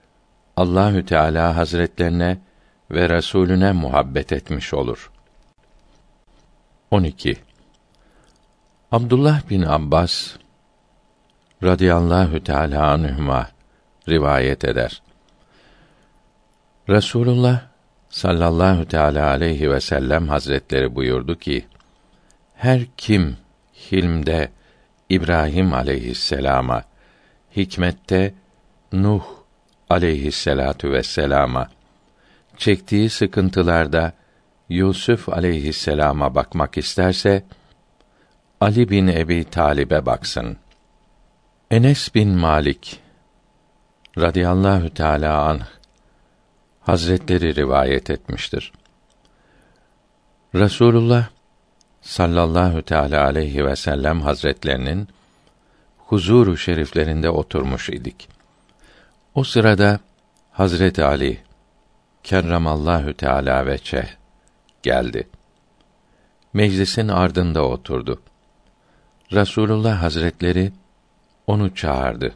Allahü 0.57 1.07
Teala 1.07 1.57
Hazretlerine 1.57 2.39
ve 2.91 3.09
Resulüne 3.09 3.73
muhabbet 3.73 4.33
etmiş 4.33 4.75
olur. 4.75 5.11
12. 6.91 7.37
Abdullah 8.93 9.51
bin 9.51 9.63
Abbas 9.63 10.37
radıyallahu 11.63 12.45
teala 12.45 12.91
anhuma 12.93 13.49
rivayet 14.09 14.65
eder. 14.65 15.03
Resulullah 16.89 17.61
sallallahu 18.09 18.89
teala 18.89 19.27
aleyhi 19.27 19.71
ve 19.71 19.81
sellem 19.81 20.29
hazretleri 20.29 20.95
buyurdu 20.95 21.39
ki: 21.39 21.67
Her 22.55 22.81
kim 22.97 23.37
hilmde 23.93 24.51
İbrahim 25.09 25.73
aleyhisselama, 25.73 26.85
hikmette 27.57 28.35
Nuh 28.93 29.25
aleyhisselatu 29.91 30.93
vesselama, 30.93 31.69
çektiği 32.57 33.11
sıkıntılarda 33.11 34.13
Yusuf 34.69 35.29
aleyhisselama 35.29 36.35
bakmak 36.35 36.79
isterse 36.79 37.45
Ali 38.61 38.91
bin 38.91 39.07
Ebi 39.07 39.45
Talib'e 39.45 40.07
baksın. 40.07 40.57
Enes 41.71 42.15
bin 42.15 42.29
Malik 42.29 43.01
radıyallahu 44.19 44.95
teala 44.95 45.43
anh 45.43 45.67
Hazretleri 46.81 47.57
rivayet 47.57 48.11
etmiştir. 48.11 48.73
Resulullah 50.55 51.29
sallallahu 52.01 52.83
teala 52.83 53.25
aleyhi 53.25 53.67
ve 53.67 53.77
sellem 53.77 54.21
hazretlerinin 54.21 55.09
huzuru 55.99 56.57
şeriflerinde 56.57 57.31
oturmuş 57.31 57.91
idik. 57.91 58.29
O 59.35 59.45
sırada 59.45 60.01
Hazreti 60.53 61.05
Ali 61.05 61.39
kerramallahu 62.23 63.15
teala 63.15 63.67
ve 63.67 63.79
çeh 63.79 64.24
geldi. 64.85 65.29
Meclisin 66.53 67.09
ardında 67.09 67.69
oturdu. 67.69 68.23
Rasulullah 69.33 70.03
Hazretleri 70.03 70.73
onu 71.47 71.75
çağırdı. 71.75 72.35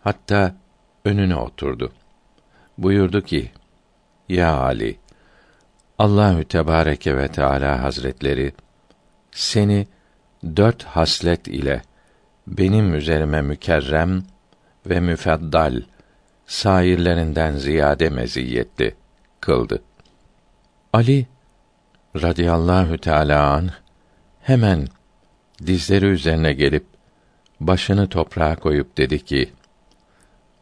Hatta 0.00 0.54
önüne 1.04 1.36
oturdu. 1.36 1.92
Buyurdu 2.78 3.22
ki: 3.22 3.50
Ya 4.28 4.56
Ali, 4.56 4.98
Allahü 5.98 6.44
Tebareke 6.44 7.16
ve 7.16 7.28
Teala 7.28 7.82
Hazretleri 7.82 8.52
seni 9.30 9.86
dört 10.56 10.82
haslet 10.82 11.48
ile 11.48 11.82
benim 12.46 12.94
üzerime 12.94 13.42
mükerrem 13.42 14.24
ve 14.86 15.00
müfeddal 15.00 15.82
sairlerinden 16.46 17.56
ziyade 17.56 18.10
meziyetli 18.10 18.94
kıldı. 19.40 19.82
Ali 20.92 21.26
radıyallahu 22.22 22.98
teala 22.98 23.50
an 23.52 23.70
hemen 24.42 24.88
dizleri 25.66 26.06
üzerine 26.06 26.52
gelip 26.52 26.86
başını 27.60 28.08
toprağa 28.08 28.56
koyup 28.56 28.96
dedi 28.96 29.24
ki: 29.24 29.52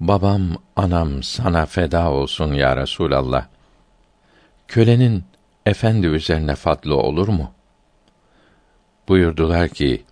Babam, 0.00 0.42
anam 0.76 1.22
sana 1.22 1.66
feda 1.66 2.10
olsun 2.10 2.52
ya 2.52 2.76
Resulallah. 2.76 3.46
Kölenin 4.68 5.24
efendi 5.66 6.06
üzerine 6.06 6.54
fadlı 6.54 6.96
olur 6.96 7.28
mu? 7.28 7.52
Buyurdular 9.08 9.68
ki: 9.68 10.02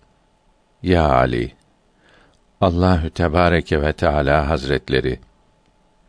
Ya 0.83 1.09
Ali, 1.09 1.51
Allahü 2.61 3.09
Tebareke 3.09 3.81
ve 3.81 3.93
Teala 3.93 4.49
Hazretleri 4.49 5.19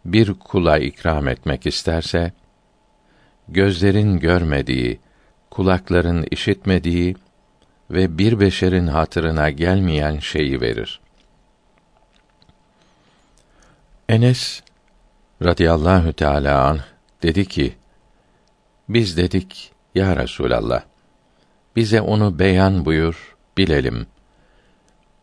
bir 0.04 0.34
kula 0.34 0.78
ikram 0.78 1.28
etmek 1.28 1.66
isterse 1.66 2.32
gözlerin 3.48 4.18
görmediği, 4.18 5.00
kulakların 5.52 6.26
işitmediği 6.30 7.16
ve 7.90 8.18
bir 8.18 8.40
beşerin 8.40 8.86
hatırına 8.86 9.50
gelmeyen 9.50 10.18
şeyi 10.18 10.60
verir. 10.60 11.00
Enes 14.08 14.62
radıyallahu 15.42 16.12
teala 16.12 16.64
anh 16.64 16.80
dedi 17.22 17.44
ki: 17.44 17.74
Biz 18.88 19.16
dedik 19.16 19.72
ya 19.94 20.16
Resulallah 20.16 20.82
bize 21.76 22.00
onu 22.00 22.38
beyan 22.38 22.84
buyur 22.84 23.36
bilelim. 23.58 24.06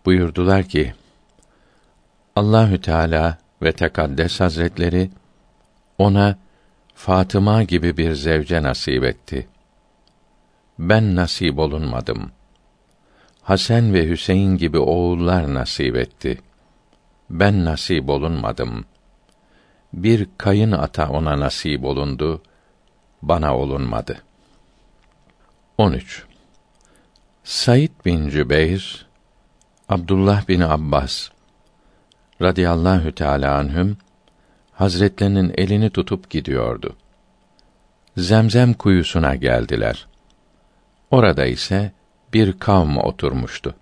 Buyurdular 0.05 0.63
ki: 0.63 0.93
Allahü 2.35 2.81
Teala 2.81 3.37
ve 3.61 3.71
Tekaddes 3.71 4.39
Hazretleri 4.39 5.09
ona 5.97 6.37
Fatıma 6.95 7.63
gibi 7.63 7.97
bir 7.97 8.13
zevce 8.13 8.63
nasip 8.63 9.03
etti. 9.03 9.47
Ben 10.79 11.15
nasip 11.15 11.59
olunmadım. 11.59 12.31
Hasan 13.41 13.93
ve 13.93 14.09
Hüseyin 14.09 14.57
gibi 14.57 14.79
oğullar 14.79 15.53
nasip 15.53 15.95
etti. 15.95 16.41
Ben 17.29 17.65
nasip 17.65 18.09
olunmadım. 18.09 18.85
Bir 19.93 20.27
kayın 20.37 20.71
ata 20.71 21.09
ona 21.09 21.39
nasip 21.39 21.83
olundu, 21.83 22.41
bana 23.21 23.57
olunmadı. 23.57 24.23
13. 25.77 26.25
Said 27.43 27.91
bin 28.05 28.29
Cübeyr, 28.29 29.07
Abdullah 29.89 30.47
bin 30.47 30.61
Abbas 30.61 31.29
radıyallahu 32.41 33.15
teala 33.15 33.55
anhüm 33.57 33.97
Hazretlerinin 34.71 35.53
elini 35.57 35.89
tutup 35.89 36.29
gidiyordu. 36.29 36.95
Zemzem 38.17 38.73
kuyusuna 38.73 39.35
geldiler. 39.35 40.08
Orada 41.11 41.45
ise 41.45 41.91
bir 42.33 42.59
kavm 42.59 42.97
oturmuştu. 42.97 43.75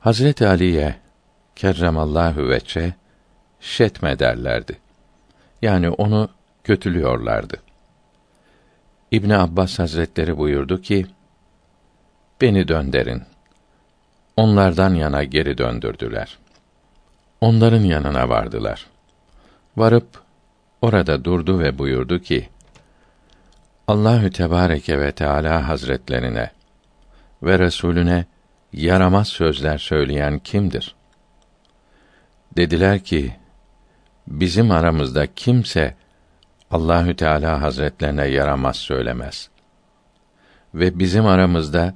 Hazreti 0.00 0.48
Ali'ye 0.48 0.96
kerremallahu 1.56 2.48
veçe 2.48 2.94
şetme 3.60 4.18
derlerdi. 4.18 4.78
Yani 5.62 5.90
onu 5.90 6.28
kötülüyorlardı. 6.64 7.56
İbn 9.10 9.30
Abbas 9.30 9.78
Hazretleri 9.78 10.38
buyurdu 10.38 10.80
ki: 10.80 11.06
Beni 12.40 12.68
dönderin. 12.68 13.22
Onlardan 14.36 14.94
yana 14.94 15.24
geri 15.24 15.58
döndürdüler. 15.58 16.38
Onların 17.40 17.82
yanına 17.82 18.28
vardılar. 18.28 18.86
Varıp 19.76 20.08
orada 20.82 21.24
durdu 21.24 21.58
ve 21.58 21.78
buyurdu 21.78 22.18
ki: 22.18 22.48
Allahü 23.88 24.30
Tebareke 24.30 24.98
ve 24.98 25.12
Teala 25.12 25.68
Hazretlerine 25.68 26.50
ve 27.42 27.58
Resulüne 27.58 28.24
yaramaz 28.72 29.28
sözler 29.28 29.78
söyleyen 29.78 30.38
kimdir? 30.38 30.94
Dediler 32.56 32.98
ki: 32.98 33.36
Bizim 34.26 34.70
aramızda 34.70 35.26
kimse 35.34 35.94
Allahü 36.70 37.16
Teala 37.16 37.62
Hazretlerine 37.62 38.26
yaramaz 38.26 38.76
söylemez. 38.76 39.50
Ve 40.74 40.98
bizim 40.98 41.26
aramızda 41.26 41.94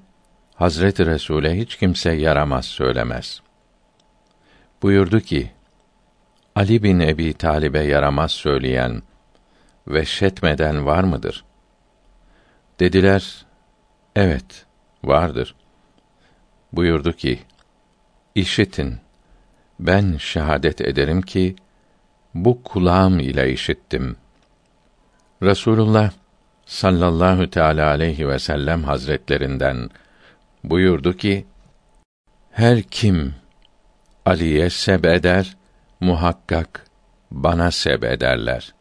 Hazreti 0.55 1.07
Resul'e 1.07 1.57
hiç 1.57 1.76
kimse 1.76 2.12
yaramaz 2.12 2.64
söylemez. 2.64 3.42
Buyurdu 4.83 5.20
ki: 5.20 5.50
Ali 6.55 6.83
bin 6.83 7.00
Ebi 7.00 7.35
Talib'e 7.35 7.83
yaramaz 7.83 8.31
söyleyen 8.31 9.03
ve 9.88 10.05
şetmeden 10.05 10.87
var 10.87 11.05
mıdır? 11.05 11.44
Dediler: 12.81 13.47
Evet, 14.16 14.66
vardır. 15.05 15.55
Buyurdu 16.73 17.12
ki: 17.12 17.40
İşitin, 18.35 18.99
ben 19.81 20.16
şehadet 20.16 20.81
ederim 20.81 21.23
ki 21.23 21.57
bu 22.35 22.62
kulağım 22.62 23.21
ile 23.21 23.53
işittim. 23.53 24.16
Resulullah 25.43 26.11
sallallahu 26.66 27.51
teala 27.51 27.88
aleyhi 27.88 28.29
ve 28.29 28.38
sellem 28.38 28.85
hazretlerinden 28.85 29.90
buyurdu 30.64 31.16
ki 31.16 31.47
her 32.51 32.83
kim 32.83 33.35
Ali'ye 34.27 34.71
seb 34.71 35.05
eder 35.05 35.57
muhakkak 36.01 36.87
bana 37.31 37.71
seb 37.71 38.03
ederler. 38.03 38.75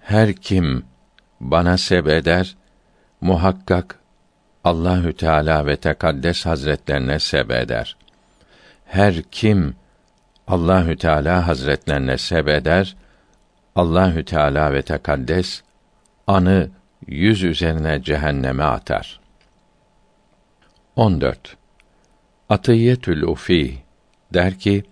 Her 0.00 0.32
kim 0.32 0.84
bana 1.40 1.78
seb 1.78 2.06
eder 2.06 2.56
muhakkak 3.20 3.98
Allahü 4.64 5.12
Teala 5.12 5.66
ve 5.66 5.76
Tekaddes 5.76 6.46
Hazretlerine 6.46 7.18
seb 7.18 7.50
eder. 7.50 7.96
Her 8.84 9.22
kim 9.22 9.74
Allahü 10.48 10.96
Teala 10.96 11.46
Hazretlerine 11.46 12.18
seb 12.18 12.46
eder, 12.46 12.96
Allahü 13.76 14.24
Teala 14.24 14.72
ve 14.72 14.82
Tekaddes 14.82 15.62
anı 16.26 16.70
yüz 17.06 17.42
üzerine 17.42 18.02
cehenneme 18.02 18.64
atar. 18.64 19.20
14. 20.96 21.56
Atiyetül 22.48 23.22
Ufi 23.22 23.78
der 24.34 24.58
ki 24.58 24.84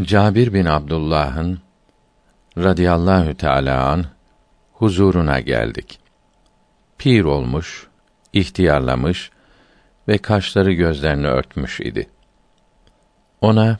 Cabir 0.00 0.54
bin 0.54 0.64
Abdullah'ın 0.64 1.60
radıyallahu 2.58 3.36
teala 3.36 3.88
an 3.88 4.04
huzuruna 4.72 5.40
geldik. 5.40 5.99
Pir 7.00 7.24
olmuş, 7.24 7.86
ihtiyarlamış 8.32 9.30
ve 10.08 10.18
kaşları 10.18 10.72
gözlerini 10.72 11.26
örtmüş 11.26 11.80
idi. 11.80 12.10
Ona 13.40 13.78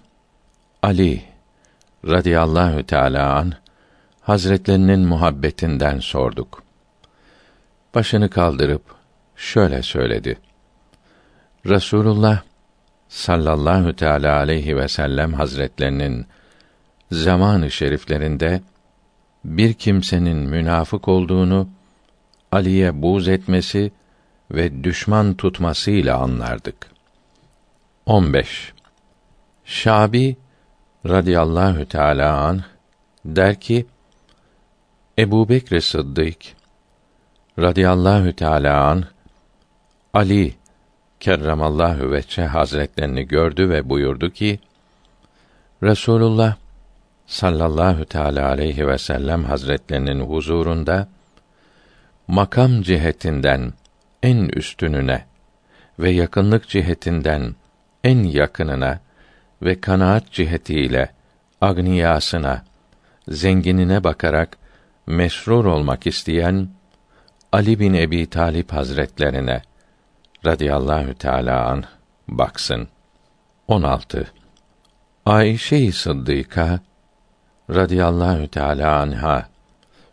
Ali 0.82 1.22
radıyallahu 2.06 2.86
teala 2.86 3.34
an 3.34 3.52
Hazretlerinin 4.20 5.00
muhabbetinden 5.00 5.98
sorduk. 5.98 6.62
Başını 7.94 8.30
kaldırıp 8.30 8.82
şöyle 9.36 9.82
söyledi. 9.82 10.38
Resulullah 11.66 12.42
sallallahu 13.08 13.96
teala 13.96 14.36
aleyhi 14.36 14.76
ve 14.76 14.88
sellem 14.88 15.32
hazretlerinin 15.32 16.26
zamanı 17.10 17.70
şeriflerinde 17.70 18.60
bir 19.44 19.74
kimsenin 19.74 20.38
münafık 20.38 21.08
olduğunu 21.08 21.68
Ali'ye 22.52 23.02
buz 23.02 23.28
etmesi 23.28 23.92
ve 24.50 24.84
düşman 24.84 25.34
tutmasıyla 25.34 26.18
anlardık. 26.18 26.90
15. 28.06 28.72
Şabi 29.64 30.36
radıyallahu 31.08 31.88
teala 31.88 32.36
an 32.36 32.62
der 33.24 33.60
ki 33.60 33.86
Ebu 35.18 35.48
Bekr 35.48 35.80
Sıddık 35.80 36.36
radıyallahu 37.58 38.32
teala 38.32 38.84
an 38.84 39.04
Ali 40.14 40.54
kerramallahu 41.20 42.10
veçhe 42.10 42.44
hazretlerini 42.44 43.26
gördü 43.26 43.70
ve 43.70 43.88
buyurdu 43.88 44.30
ki 44.30 44.60
Resulullah 45.82 46.56
sallallahu 47.26 48.04
teala 48.04 48.48
aleyhi 48.48 48.88
ve 48.88 48.98
sellem 48.98 49.44
hazretlerinin 49.44 50.20
huzurunda 50.20 51.08
makam 52.30 52.82
cihetinden 52.82 53.72
en 54.22 54.48
üstününe 54.48 55.24
ve 55.98 56.10
yakınlık 56.10 56.68
cihetinden 56.68 57.54
en 58.04 58.22
yakınına 58.22 59.00
ve 59.62 59.80
kanaat 59.80 60.32
cihetiyle 60.32 61.10
agniyasına, 61.60 62.64
zenginine 63.28 64.04
bakarak 64.04 64.58
mesrur 65.06 65.64
olmak 65.64 66.06
isteyen 66.06 66.68
Ali 67.52 67.80
bin 67.80 67.94
Ebi 67.94 68.30
Talip 68.30 68.72
Hazretlerine 68.72 69.62
radıyallahu 70.46 71.14
teala 71.14 71.66
an 71.66 71.84
baksın. 72.28 72.88
16. 73.68 74.32
Ayşe-i 75.26 75.92
Sıddıka 75.92 76.80
radıyallahu 77.70 78.48
teala 78.48 79.00
anha 79.00 79.48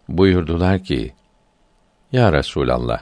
buyurdular 0.09 0.83
ki: 0.83 1.16
Ya 2.11 2.33
Resulallah, 2.33 2.99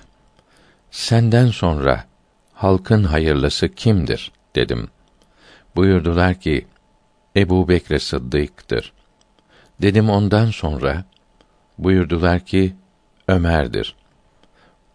senden 0.92 1.48
sonra 1.48 2.06
halkın 2.54 3.04
hayırlısı 3.04 3.70
kimdir 3.70 4.32
dedim. 4.56 4.88
Buyurdular 5.76 6.34
ki: 6.34 6.68
Ebu 7.36 7.68
Bekr 7.68 7.98
Sıddık'tır. 7.98 8.94
Dedim 9.82 10.10
ondan 10.10 10.50
sonra 10.52 11.06
buyurdular 11.78 12.40
ki 12.40 12.76
Ömer'dir. 13.28 13.96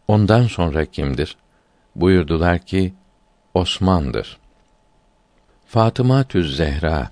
Ondan 0.09 0.47
sonra 0.47 0.85
kimdir? 0.85 1.37
Buyurdular 1.97 2.59
ki 2.59 2.95
Osman'dır. 3.55 4.39
Fatıma 5.67 6.25
Tüz 6.25 6.57
Zehra 6.57 7.11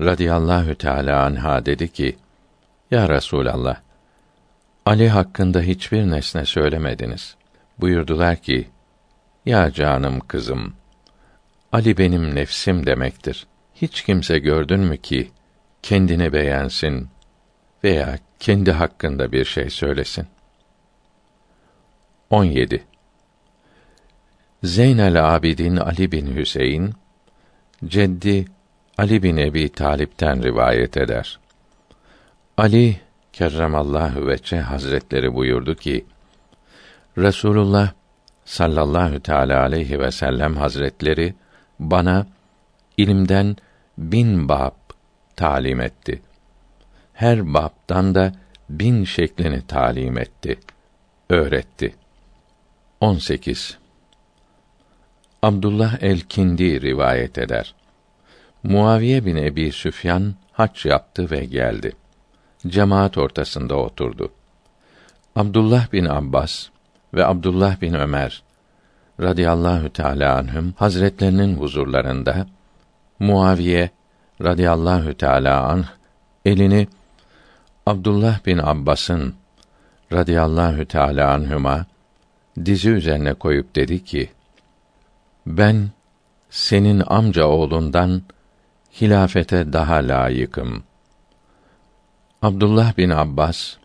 radıyallahu 0.00 0.74
teala 0.74 1.24
anha 1.24 1.66
dedi 1.66 1.92
ki: 1.92 2.18
Ya 2.90 3.08
Resulallah, 3.08 3.87
Ali 4.88 5.08
hakkında 5.08 5.60
hiçbir 5.60 6.10
nesne 6.10 6.44
söylemediniz. 6.44 7.36
Buyurdular 7.78 8.36
ki: 8.36 8.68
Ya 9.46 9.72
canım 9.72 10.20
kızım, 10.20 10.74
Ali 11.72 11.98
benim 11.98 12.34
nefsim 12.34 12.86
demektir. 12.86 13.46
Hiç 13.74 14.02
kimse 14.02 14.38
gördün 14.38 14.80
mü 14.80 14.96
ki 14.96 15.30
kendini 15.82 16.32
beğensin 16.32 17.08
veya 17.84 18.18
kendi 18.38 18.72
hakkında 18.72 19.32
bir 19.32 19.44
şey 19.44 19.70
söylesin? 19.70 20.26
17. 22.30 22.84
Zeynel 24.62 25.36
Abidin 25.36 25.76
Ali 25.76 26.12
bin 26.12 26.36
Hüseyin 26.36 26.94
ceddi 27.84 28.44
Ali 28.98 29.22
bin 29.22 29.36
Ebi 29.36 29.68
Talip'ten 29.68 30.42
rivayet 30.42 30.96
eder. 30.96 31.38
Ali 32.56 33.07
kerremallahu 33.38 34.26
veçe 34.26 34.60
hazretleri 34.60 35.34
buyurdu 35.34 35.74
ki 35.74 36.06
Resulullah 37.18 37.92
sallallahu 38.44 39.20
teala 39.20 39.62
aleyhi 39.62 40.00
ve 40.00 40.10
sellem 40.10 40.56
hazretleri 40.56 41.34
bana 41.78 42.26
ilimden 42.96 43.56
bin 43.98 44.48
bab 44.48 44.74
talim 45.36 45.80
etti. 45.80 46.22
Her 47.12 47.54
babdan 47.54 48.14
da 48.14 48.32
bin 48.70 49.04
şeklini 49.04 49.66
talim 49.66 50.18
etti, 50.18 50.58
öğretti. 51.30 51.94
18. 53.00 53.78
Abdullah 55.42 56.02
el-Kindi 56.02 56.80
rivayet 56.80 57.38
eder. 57.38 57.74
Muaviye 58.62 59.24
bin 59.24 59.36
Ebi 59.36 59.72
Süfyan 59.72 60.34
hac 60.52 60.86
yaptı 60.86 61.30
ve 61.30 61.44
geldi. 61.44 61.92
Cemaat 62.66 63.18
ortasında 63.18 63.76
oturdu. 63.76 64.32
Abdullah 65.36 65.92
bin 65.92 66.04
Abbas 66.04 66.68
ve 67.14 67.26
Abdullah 67.26 67.80
bin 67.80 67.94
Ömer 67.94 68.42
radıyallahu 69.20 69.92
teala 69.92 70.36
anhüm 70.36 70.74
hazretlerinin 70.76 71.56
huzurlarında 71.56 72.46
Muaviye 73.18 73.90
radıyallahu 74.42 75.14
teala 75.14 75.62
anh 75.68 75.84
elini 76.44 76.88
Abdullah 77.86 78.46
bin 78.46 78.58
Abbas'ın 78.58 79.34
radıyallahu 80.12 80.84
teala 80.84 81.32
anhüma 81.32 81.86
dizi 82.64 82.90
üzerine 82.90 83.34
koyup 83.34 83.76
dedi 83.76 84.04
ki: 84.04 84.30
Ben 85.46 85.90
senin 86.50 87.02
amca 87.06 87.44
oğlundan 87.44 88.22
hilafete 89.00 89.72
daha 89.72 89.94
layıkım. 89.94 90.87
Abdullah 92.42 92.96
bin 92.96 93.10
Abbas 93.10 93.76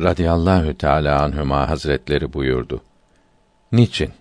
radıyallahu 0.00 0.78
teala 0.78 1.22
anhüma 1.22 1.68
hazretleri 1.68 2.32
buyurdu. 2.32 2.82
Niçin? 3.72 4.12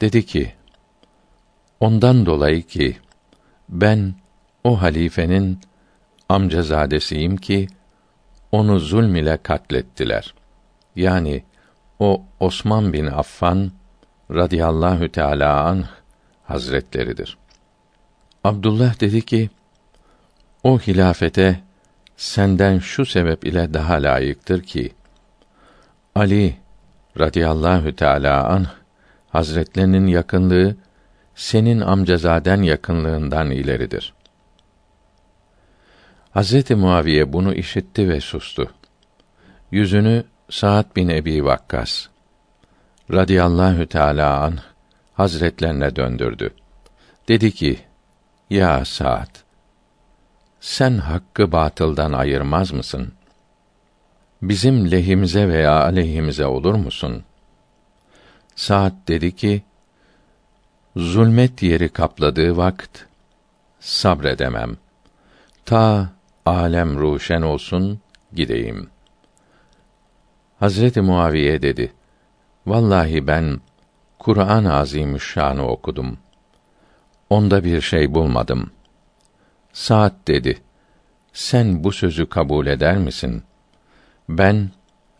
Dedi 0.00 0.26
ki: 0.26 0.54
Ondan 1.80 2.26
dolayı 2.26 2.62
ki 2.62 2.96
ben 3.68 4.14
o 4.64 4.82
halifenin 4.82 5.58
amcazadesiyim 6.28 7.36
ki 7.36 7.68
onu 8.52 8.78
zulm 8.80 9.16
ile 9.16 9.36
katlettiler. 9.36 10.34
Yani 10.96 11.44
o 11.98 12.22
Osman 12.40 12.92
bin 12.92 13.06
Affan 13.06 13.72
radıyallahu 14.30 15.08
teala 15.08 15.64
anh 15.64 15.86
hazretleridir. 16.44 17.38
Abdullah 18.44 19.00
dedi 19.00 19.24
ki, 19.26 19.50
o 20.62 20.78
hilafete 20.78 21.60
senden 22.16 22.78
şu 22.78 23.06
sebep 23.06 23.44
ile 23.44 23.74
daha 23.74 23.94
layıktır 23.94 24.62
ki, 24.62 24.92
Ali 26.14 26.56
radıyallahu 27.18 27.96
teala 27.96 28.48
anh 28.48 28.66
hazretlerinin 29.28 30.06
yakınlığı 30.06 30.76
senin 31.34 31.80
amcazaden 31.80 32.62
yakınlığından 32.62 33.50
ileridir. 33.50 34.14
Hazreti 36.30 36.74
Muaviye 36.74 37.32
bunu 37.32 37.54
işitti 37.54 38.08
ve 38.08 38.20
sustu. 38.20 38.70
Yüzünü 39.70 40.24
Sa'd 40.50 40.96
bin 40.96 41.08
Ebi 41.08 41.44
Vakkas 41.44 42.06
radıyallahu 43.12 43.86
teala 43.86 44.40
an 44.40 44.58
hazretlerine 45.14 45.96
döndürdü. 45.96 46.50
Dedi 47.28 47.52
ki: 47.52 47.78
Ya 48.50 48.84
Sa'd, 48.84 49.43
sen 50.64 50.98
hakkı 50.98 51.52
batıldan 51.52 52.12
ayırmaz 52.12 52.72
mısın? 52.72 53.12
Bizim 54.42 54.90
lehimize 54.90 55.48
veya 55.48 55.82
aleyhimize 55.82 56.46
olur 56.46 56.74
musun? 56.74 57.24
Sa'd 58.56 58.92
dedi 59.08 59.36
ki: 59.36 59.62
Zulmet 60.96 61.62
yeri 61.62 61.88
kapladığı 61.88 62.56
vakit 62.56 63.06
sabredemem. 63.80 64.76
Ta 65.64 66.08
alem 66.46 66.98
ruşen 66.98 67.42
olsun 67.42 68.00
gideyim. 68.32 68.90
Hazreti 70.60 71.00
Muaviye 71.00 71.62
dedi: 71.62 71.92
Vallahi 72.66 73.26
ben 73.26 73.60
Kur'an-ı 74.18 74.74
Azimüşşan'ı 74.74 75.66
okudum. 75.68 76.18
Onda 77.30 77.64
bir 77.64 77.80
şey 77.80 78.14
bulmadım. 78.14 78.73
Saat 79.74 80.12
dedi: 80.28 80.58
Sen 81.32 81.84
bu 81.84 81.92
sözü 81.92 82.26
kabul 82.26 82.66
eder 82.66 82.98
misin? 82.98 83.42
Ben 84.28 84.70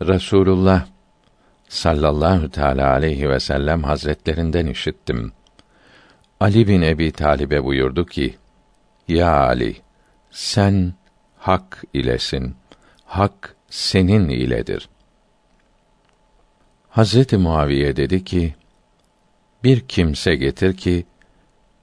Resulullah 0.02 0.86
sallallahu 1.68 2.50
teala 2.50 2.90
aleyhi 2.90 3.30
ve 3.30 3.40
sellem 3.40 3.82
hazretlerinden 3.82 4.66
işittim. 4.66 5.32
Ali 6.40 6.68
bin 6.68 6.82
Ebi 6.82 7.12
Talib'e 7.12 7.64
buyurdu 7.64 8.06
ki: 8.06 8.34
Ya 9.08 9.36
Ali, 9.36 9.76
sen 10.30 10.94
hak 11.38 11.84
ilesin. 11.94 12.56
Hak 13.04 13.56
senin 13.70 14.28
iledir. 14.28 14.88
Hazreti 16.88 17.36
Muaviye 17.36 17.96
dedi 17.96 18.24
ki: 18.24 18.54
Bir 19.64 19.80
kimse 19.80 20.34
getir 20.34 20.76
ki 20.76 21.06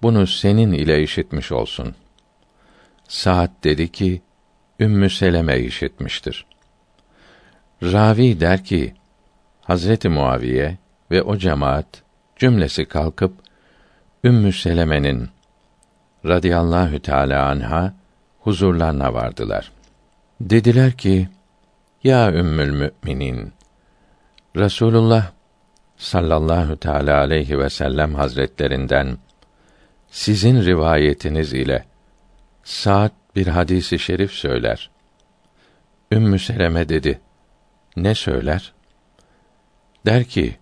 bunu 0.02 0.28
senin 0.28 0.72
ile 0.72 1.04
işitmiş 1.04 1.52
olsun. 1.52 1.96
Saat 3.12 3.52
dedi 3.64 3.92
ki: 3.92 4.22
Ümmü 4.80 5.10
Seleme 5.10 5.60
işitmiştir. 5.60 6.46
Ravi 7.84 8.40
der 8.40 8.64
ki: 8.64 8.94
Hazreti 9.62 10.10
Muaviye 10.10 10.78
ve 11.12 11.22
o 11.22 11.38
cemaat 11.38 12.04
cümlesi 12.36 12.86
kalkıp 12.86 13.34
Ümmü 14.24 14.54
Seleme'nin 14.54 15.30
radıyallahu 16.26 17.00
teala 17.00 17.46
anha 17.50 17.94
huzurlarına 18.40 19.14
vardılar. 19.14 19.72
Dediler 20.42 20.92
ki: 20.92 21.30
Ya 22.04 22.34
Ümmül 22.34 22.72
Müminin 22.72 23.54
Resulullah 24.56 25.32
sallallahu 25.98 26.78
teala 26.78 27.18
aleyhi 27.18 27.60
ve 27.60 27.70
sellem 27.70 28.16
hazretlerinden 28.16 29.18
sizin 30.12 30.64
rivayetiniz 30.64 31.54
ile 31.54 31.91
saat 32.64 33.12
bir 33.36 33.48
hadisi 33.48 34.00
şerif 34.00 34.32
söyler. 34.32 34.90
Ümmü 36.12 36.40
Seleme 36.40 36.90
dedi: 36.90 37.22
Ne 37.96 38.16
söyler? 38.16 38.74
Der 40.06 40.24
ki: 40.24 40.58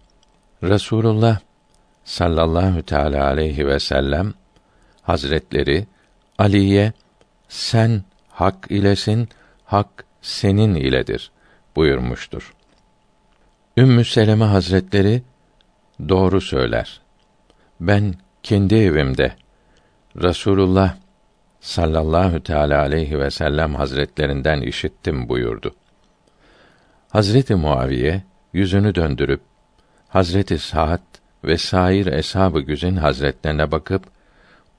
Resulullah 0.64 1.40
sallallahu 2.04 2.84
teala 2.84 3.26
aleyhi 3.26 3.68
ve 3.68 3.80
sellem 3.80 4.34
hazretleri 5.02 5.88
Ali'ye 6.38 6.94
sen 7.48 8.04
hak 8.30 8.68
ilesin, 8.70 9.30
hak 9.66 10.06
senin 10.22 10.76
iledir 10.76 11.32
buyurmuştur. 11.76 12.54
Ümmü 13.78 14.06
Seleme 14.06 14.46
Hazretleri 14.46 15.24
doğru 16.10 16.42
söyler. 16.42 17.02
Ben 17.80 18.16
kendi 18.44 18.76
evimde 18.76 19.36
Rasulullah 20.24 20.96
sallallahu 21.62 22.43
teala 22.43 22.80
aleyhi 22.80 23.19
ve 23.19 23.32
sellem 23.32 23.76
hazretlerinden 23.76 24.62
işittim 24.62 25.30
buyurdu. 25.30 25.76
Hazreti 27.10 27.56
Muaviye 27.56 28.24
yüzünü 28.54 28.95
döndürüp 28.95 29.41
Hazreti 30.08 30.58
Sa'd 30.58 31.02
ve 31.43 31.58
sair 31.58 32.06
eshab-ı 32.06 32.60
güzin 32.60 32.95
hazretlerine 32.95 33.72
bakıp 33.72 34.04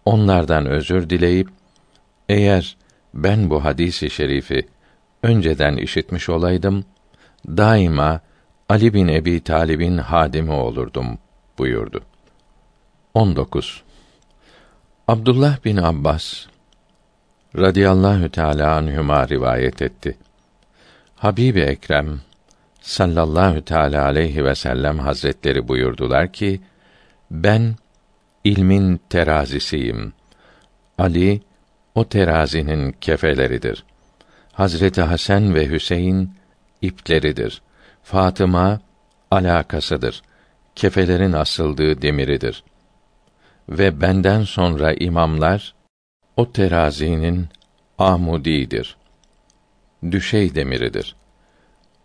onlardan 0.04 0.66
özür 0.66 1.10
dileyip 1.10 1.48
eğer 2.28 2.76
ben 3.14 3.50
bu 3.50 3.64
hadisi 3.64 4.10
şerifi 4.10 4.68
önceden 5.22 5.76
işitmiş 5.76 6.28
olaydım 6.28 6.84
daima 7.46 8.20
Ali 8.68 8.94
bin 8.94 9.08
Ebi 9.08 9.40
Talib'in 9.40 9.98
hadimi 9.98 10.52
olurdum 10.52 11.18
buyurdu. 11.58 12.00
19. 13.14 13.82
Abdullah 15.08 15.64
bin 15.64 15.76
Abbas 15.76 16.46
radıyallahu 17.56 18.28
teala 18.28 18.76
anhuma 18.76 19.28
rivayet 19.28 19.82
etti. 19.82 20.16
Habibi 21.16 21.60
Ekrem 21.60 22.20
sallallahu 22.80 23.64
teala 23.64 24.04
aleyhi 24.04 24.44
ve 24.44 24.54
sellem 24.54 24.98
hazretleri 24.98 25.68
buyurdular 25.68 26.32
ki 26.32 26.60
ben 27.30 27.76
ilmin 28.44 29.00
terazisiyim. 29.08 30.12
Ali 30.98 31.40
o 31.94 32.04
terazinin 32.04 32.92
kefeleridir. 33.00 33.84
Hazreti 34.52 35.02
Hasan 35.02 35.54
ve 35.54 35.70
Hüseyin 35.70 36.34
ipleridir. 36.82 37.62
Fatıma 38.02 38.80
alakasıdır. 39.30 40.22
Kefelerin 40.74 41.32
asıldığı 41.32 42.02
demiridir. 42.02 42.64
Ve 43.68 44.00
benden 44.00 44.42
sonra 44.42 44.94
imamlar 44.94 45.74
o 46.40 46.52
terazinin 46.52 47.48
amudidir. 47.98 48.96
Düşey 50.10 50.54
demiridir. 50.54 51.16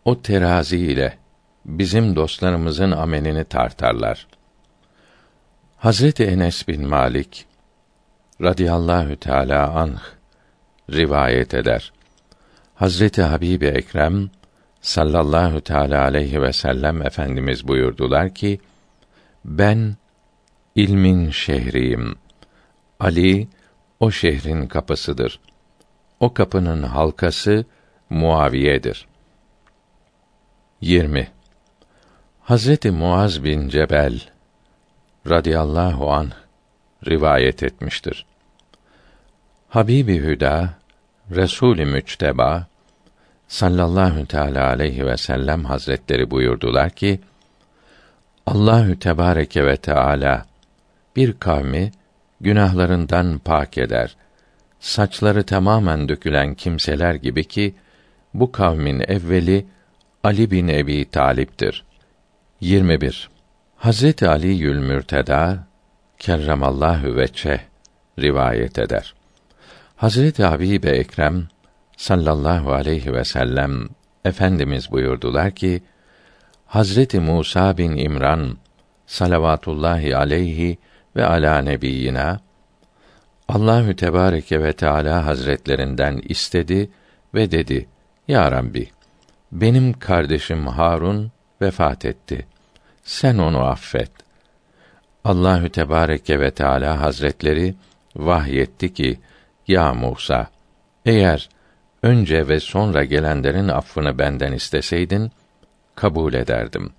O 0.05 0.21
terazi 0.21 0.77
ile 0.77 1.17
bizim 1.65 2.15
dostlarımızın 2.15 2.91
amelini 2.91 3.45
tartarlar. 3.45 4.27
Hazreti 5.77 6.23
Enes 6.23 6.67
bin 6.67 6.87
Malik 6.87 7.45
radıyallahu 8.41 9.15
teala 9.15 9.71
anh 9.71 10.01
rivayet 10.91 11.53
eder. 11.53 11.93
Hazreti 12.75 13.21
Habibi 13.21 13.65
Ekrem 13.65 14.29
sallallahu 14.81 15.61
teala 15.61 16.01
aleyhi 16.01 16.41
ve 16.41 16.53
sellem 16.53 17.01
efendimiz 17.01 17.67
buyurdular 17.67 18.33
ki 18.33 18.59
ben 19.45 19.95
ilmin 20.75 21.31
şehriyim. 21.31 22.15
Ali 22.99 23.47
o 23.99 24.11
şehrin 24.11 24.67
kapısıdır. 24.67 25.39
O 26.19 26.33
kapının 26.33 26.83
halkası 26.83 27.65
Muaviye'dir. 28.09 29.07
20. 30.81 31.27
Hazreti 32.41 32.91
Muaz 32.91 33.43
bin 33.43 33.69
Cebel 33.69 34.19
radıyallahu 35.29 36.11
an 36.11 36.31
rivayet 37.07 37.63
etmiştir. 37.63 38.25
Habibi 39.69 40.19
Hüda 40.19 40.73
Resul-i 41.31 41.85
Müçteba 41.85 42.67
sallallahu 43.47 44.25
teala 44.25 44.67
aleyhi 44.67 45.05
ve 45.05 45.17
sellem 45.17 45.65
hazretleri 45.65 46.31
buyurdular 46.31 46.89
ki 46.89 47.19
Allahü 48.45 48.99
Tebareke 48.99 49.65
ve 49.65 49.77
Teala 49.77 50.45
bir 51.15 51.39
kavmi 51.39 51.91
günahlarından 52.41 53.39
pak 53.39 53.77
eder. 53.77 54.15
Saçları 54.79 55.43
tamamen 55.43 56.09
dökülen 56.09 56.53
kimseler 56.53 57.15
gibi 57.15 57.43
ki 57.43 57.75
bu 58.33 58.51
kavmin 58.51 58.99
evveli 58.99 59.65
Ali 60.23 60.51
bin 60.51 60.67
Ebi 60.67 61.05
Talip'tir. 61.05 61.85
21. 62.61 63.29
Hazreti 63.75 64.27
Ali 64.27 64.47
Yül 64.47 64.79
Mürteda 64.79 65.67
kerremallahu 66.19 67.15
veçe 67.15 67.61
rivayet 68.19 68.79
eder. 68.79 69.13
Hazreti 69.95 70.43
Habibe 70.43 70.89
Ekrem 70.89 71.47
sallallahu 71.97 72.73
aleyhi 72.73 73.13
ve 73.13 73.23
sellem 73.25 73.89
efendimiz 74.25 74.91
buyurdular 74.91 75.51
ki 75.51 75.83
Hazreti 76.65 77.19
Musa 77.19 77.77
bin 77.77 77.97
İmran 77.97 78.57
salavatullahi 79.05 80.17
aleyhi 80.17 80.77
ve 81.15 81.25
ala 81.25 81.61
nebiyyina 81.61 82.39
Allahü 83.49 83.95
Tebareke 83.95 84.63
ve 84.63 84.73
Teala 84.73 85.25
Hazretlerinden 85.25 86.21
istedi 86.23 86.89
ve 87.33 87.51
dedi: 87.51 87.87
Ya 88.27 88.51
Rabbi, 88.51 88.89
benim 89.51 89.93
kardeşim 89.93 90.67
Harun 90.67 91.31
vefat 91.61 92.05
etti. 92.05 92.45
Sen 93.03 93.37
onu 93.37 93.59
affet. 93.59 94.11
Allahü 95.23 95.69
Tebareke 95.69 96.39
ve 96.39 96.51
Teala 96.51 97.01
Hazretleri 97.01 97.75
vahyetti 98.15 98.93
ki: 98.93 99.19
Ya 99.67 99.93
Musa, 99.93 100.47
eğer 101.05 101.49
önce 102.03 102.47
ve 102.47 102.59
sonra 102.59 103.03
gelenlerin 103.03 103.67
affını 103.67 104.19
benden 104.19 104.51
isteseydin 104.51 105.31
kabul 105.95 106.33
ederdim. 106.33 106.93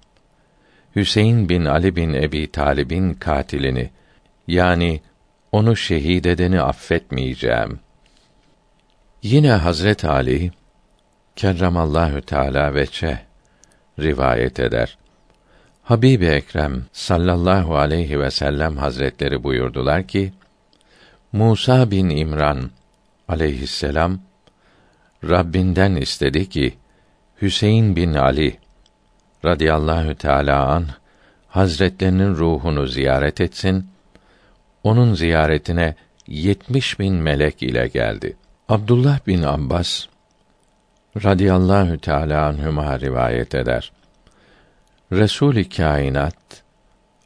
Hüseyin 0.96 1.48
bin 1.48 1.64
Ali 1.64 1.96
bin 1.96 2.14
Ebi 2.14 2.50
Talib'in 2.50 3.14
katilini 3.14 3.90
yani 4.48 5.00
onu 5.52 5.76
şehit 5.76 6.26
edeni 6.26 6.60
affetmeyeceğim. 6.60 7.80
Yine 9.22 9.52
Hazret 9.52 10.04
Ali 10.04 10.50
kerramallahu 11.36 12.20
teala 12.20 12.74
veçe 12.74 13.18
rivayet 13.98 14.60
eder. 14.60 14.98
Habibi 15.82 16.26
Ekrem 16.26 16.84
sallallahu 16.92 17.76
aleyhi 17.76 18.20
ve 18.20 18.30
sellem 18.30 18.76
hazretleri 18.76 19.42
buyurdular 19.42 20.06
ki 20.06 20.32
Musa 21.32 21.90
bin 21.90 22.08
İmran 22.08 22.70
aleyhisselam 23.28 24.20
Rabbinden 25.24 25.94
istedi 25.96 26.48
ki 26.48 26.74
Hüseyin 27.42 27.96
bin 27.96 28.14
Ali 28.14 28.58
radıyallahu 29.44 30.14
teala 30.14 30.66
an 30.66 30.86
hazretlerinin 31.48 32.34
ruhunu 32.34 32.86
ziyaret 32.86 33.40
etsin. 33.40 33.86
Onun 34.86 35.14
ziyaretine 35.14 35.94
yetmiş 36.26 36.98
bin 36.98 37.14
melek 37.14 37.62
ile 37.62 37.88
geldi. 37.88 38.36
Abdullah 38.68 39.26
bin 39.26 39.42
Abbas 39.42 40.06
radıyallahu 41.24 41.98
teala 41.98 42.46
anhuma 42.46 43.00
rivayet 43.00 43.54
eder. 43.54 43.92
Resul-i 45.12 45.68
Kainat 45.68 46.62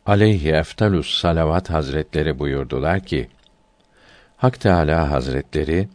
aleyhi 0.07 0.49
eftalus 0.49 1.21
salavat 1.21 1.71
hazretleri 1.71 2.39
buyurdular 2.39 3.01
ki 3.01 3.29
Hak 4.37 4.61
Teâlâ 4.61 5.11
Hazretleri 5.11 5.89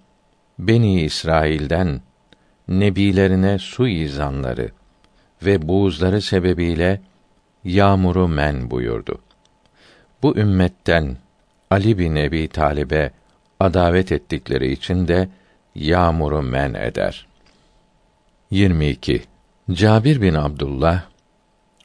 Beni 0.59 1.01
İsrail'den 1.01 2.01
nebilerine 2.67 3.59
su 3.59 3.87
izanları 3.87 4.69
ve 5.45 5.67
buğuzları 5.67 6.21
sebebiyle 6.21 7.01
yağmuru 7.63 8.27
men 8.27 8.71
buyurdu. 8.71 9.21
Bu 10.23 10.37
ümmetten 10.37 11.17
Ali 11.71 11.97
bin 11.97 12.15
Ebi 12.15 12.47
Talib'e 12.47 13.11
adavet 13.59 14.11
ettikleri 14.11 14.71
için 14.71 15.07
de 15.07 15.29
yağmuru 15.75 16.41
men 16.41 16.73
eder. 16.73 17.27
22. 18.51 19.23
Cabir 19.71 20.21
bin 20.21 20.33
Abdullah 20.33 21.03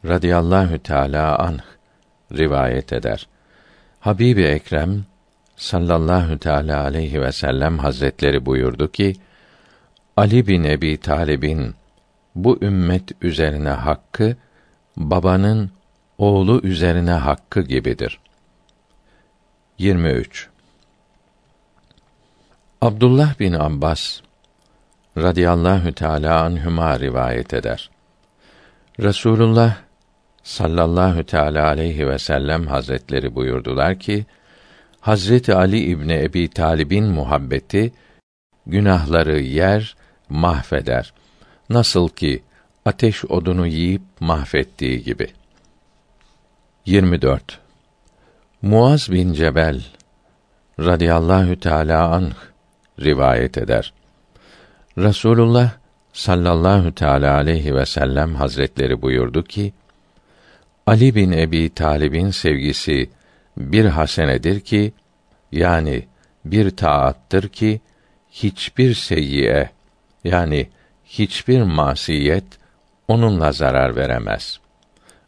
radıyallahu 0.05 0.79
teala 0.79 1.38
anh 1.38 1.61
rivayet 2.33 2.93
eder. 2.93 3.27
Habibi 4.01 4.43
Ekrem 4.43 5.05
sallallahu 5.57 6.38
teala 6.38 6.83
aleyhi 6.85 7.21
ve 7.21 7.33
sellem 7.33 7.79
hazretleri 7.79 8.47
buyurdu 8.47 8.93
ki 8.93 9.14
Ali 10.16 10.47
bin 10.47 10.64
Ebi 10.64 10.97
Talib'in 10.97 11.75
bu 12.35 12.59
ümmet 12.62 13.12
üzerine 13.23 13.69
hakkı 13.69 14.37
babanın 14.97 15.71
oğlu 16.19 16.61
üzerine 16.62 17.11
hakkı 17.12 17.61
gibidir. 17.61 18.19
23. 19.81 20.49
Abdullah 22.81 23.40
bin 23.40 23.53
Abbas 23.53 24.21
radıyallahu 25.16 25.93
teala 25.93 26.45
anhuma 26.45 27.01
rivayet 27.01 27.55
eder. 27.55 27.90
Resulullah 29.01 29.77
sallallahu 30.43 31.25
teala 31.25 31.66
aleyhi 31.66 32.09
ve 32.09 32.19
sellem 32.19 32.66
hazretleri 32.66 33.35
buyurdular 33.35 33.99
ki 33.99 34.27
Hazreti 35.01 35.55
Ali 35.55 35.81
İbni 35.81 36.23
Ebi 36.23 36.49
Talib'in 36.49 37.05
muhabbeti 37.05 37.93
günahları 38.66 39.40
yer, 39.40 39.97
mahveder. 40.29 41.12
Nasıl 41.71 42.09
ki 42.09 42.43
ateş 42.85 43.25
odunu 43.25 43.66
yiyip 43.66 44.03
mahvettiği 44.21 45.03
gibi. 45.03 45.29
24. 46.87 47.69
Muaz 48.62 49.11
bin 49.11 49.33
Cebel 49.33 49.83
radıyallahu 50.81 51.61
teala 51.61 52.09
anh 52.09 52.33
rivayet 53.01 53.59
eder. 53.59 53.92
Rasulullah 54.99 55.70
sallallahu 56.12 56.94
teala 56.94 57.35
aleyhi 57.35 57.75
ve 57.75 57.87
sellem 57.87 58.35
hazretleri 58.35 59.03
buyurdu 59.03 59.44
ki 59.44 59.73
Ali 60.87 61.14
bin 61.14 61.33
Ebi 61.33 61.75
Talib'in 61.75 62.31
sevgisi 62.31 63.11
bir 63.57 63.85
hasenedir 63.85 64.61
ki 64.61 64.92
yani 65.53 66.07
bir 66.44 66.70
taattır 66.70 67.49
ki 67.49 67.81
hiçbir 68.31 68.94
seyyiye 68.94 69.70
yani 70.25 70.68
hiçbir 71.05 71.62
masiyet 71.62 72.44
onunla 73.09 73.53
zarar 73.53 73.96
veremez. 73.96 74.61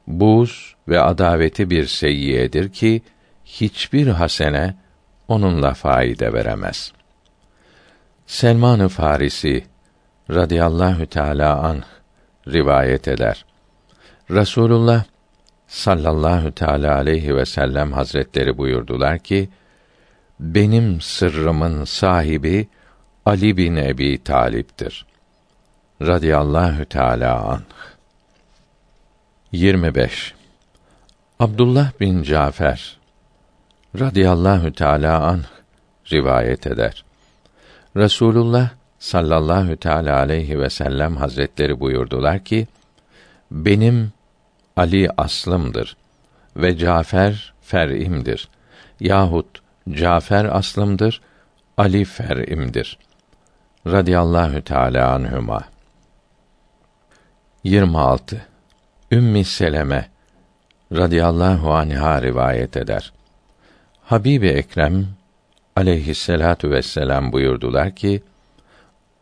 Buz 0.06 0.74
ve 0.88 1.00
adaveti 1.00 1.70
bir 1.70 1.86
seyyiyedir 1.86 2.72
ki 2.72 3.02
hiçbir 3.60 4.06
hasene 4.06 4.74
onunla 5.28 5.74
faide 5.74 6.32
veremez. 6.32 6.92
Selman-ı 8.26 8.88
Farisi 8.88 9.64
radıyallahu 10.30 11.06
teala 11.06 11.58
anh 11.58 11.84
rivayet 12.48 13.08
eder. 13.08 13.44
Rasulullah 14.30 15.04
sallallahu 15.66 16.52
teala 16.52 16.96
aleyhi 16.96 17.36
ve 17.36 17.46
sellem 17.46 17.92
hazretleri 17.92 18.58
buyurdular 18.58 19.18
ki 19.18 19.48
benim 20.40 21.00
sırrımın 21.00 21.84
sahibi 21.84 22.68
Ali 23.26 23.56
bin 23.56 23.76
Ebi 23.76 24.24
Talip'tir. 24.24 25.06
Radiyallahu 26.02 26.84
Teala 26.84 27.44
anh. 27.44 27.62
25. 29.52 30.34
Abdullah 31.40 32.00
bin 32.00 32.22
Cafer 32.22 33.01
radıyallahu 34.00 34.72
teala 34.72 35.22
anh 35.22 35.44
rivayet 36.12 36.66
eder. 36.66 37.04
Resulullah 37.96 38.70
sallallahu 38.98 39.76
teala 39.76 40.18
aleyhi 40.18 40.60
ve 40.60 40.70
sellem 40.70 41.16
hazretleri 41.16 41.80
buyurdular 41.80 42.44
ki 42.44 42.66
benim 43.50 44.12
Ali 44.76 45.08
aslımdır 45.16 45.96
ve 46.56 46.78
Cafer 46.78 47.54
fer'imdir. 47.62 48.48
Yahut 49.00 49.62
Cafer 49.90 50.44
aslımdır, 50.44 51.20
Ali 51.76 52.04
fer'imdir. 52.04 52.98
Radiyallahu 53.86 54.62
Teala 54.62 55.12
anhuma. 55.12 55.62
26. 57.64 58.46
Ümmi 59.10 59.44
Seleme 59.44 60.08
radıyallahu 60.92 61.74
anha 61.74 62.22
rivayet 62.22 62.76
eder. 62.76 63.12
Habibi 64.12 64.48
Ekrem 64.48 65.08
aleyhisselatu 65.76 66.70
vesselam 66.70 67.32
buyurdular 67.32 67.94
ki 67.94 68.22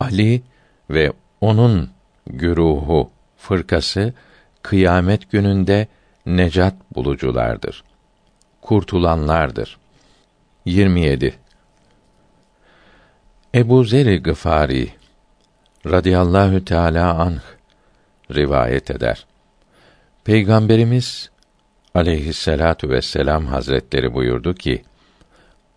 Ali 0.00 0.42
ve 0.90 1.12
onun 1.40 1.90
güruhu 2.26 3.10
fırkası 3.36 4.14
kıyamet 4.62 5.30
gününde 5.30 5.86
necat 6.26 6.74
buluculardır. 6.94 7.84
Kurtulanlardır. 8.60 9.78
27. 10.64 11.34
Ebu 13.54 13.84
Zer 13.84 14.16
Gıfari 14.16 14.88
radıyallahu 15.86 16.64
teala 16.64 17.14
anh 17.18 17.40
rivayet 18.34 18.90
eder. 18.90 19.26
Peygamberimiz 20.24 21.30
aleyhisselatu 21.94 22.88
vesselam 22.88 23.46
hazretleri 23.46 24.14
buyurdu 24.14 24.54
ki: 24.54 24.82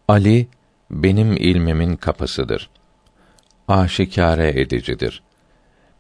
Ali 0.08 0.48
benim 0.92 1.32
ilmimin 1.32 1.96
kapısıdır. 1.96 2.70
Aşikare 3.68 4.62
edicidir. 4.62 5.24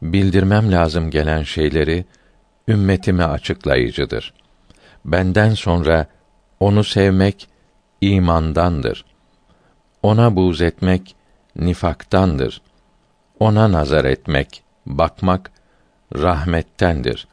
Bildirmem 0.01 0.72
lazım 0.72 1.09
gelen 1.09 1.43
şeyleri 1.43 2.05
ümmetime 2.68 3.24
açıklayıcıdır. 3.24 4.34
Benden 5.05 5.53
sonra 5.53 6.07
onu 6.59 6.84
sevmek 6.84 7.47
imandandır. 8.01 9.05
Ona 10.03 10.36
buğz 10.36 10.61
etmek 10.61 11.16
nifaktandır. 11.55 12.61
Ona 13.39 13.72
nazar 13.72 14.05
etmek, 14.05 14.64
bakmak 14.86 15.51
rahmettendir. 16.16 17.28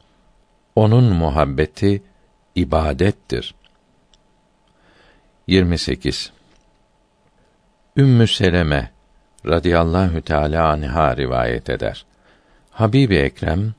Onun 0.77 1.05
muhabbeti 1.05 2.03
ibadettir. 2.55 3.55
28. 5.47 6.33
Ümmü 7.97 8.27
Seleme 8.27 8.91
radıyallahu 9.47 10.23
teala 10.23 10.69
anha 10.69 11.17
rivayet 11.17 11.71
eder. 11.71 12.05
Habibi 12.71 13.17
Ekrem 13.17 13.75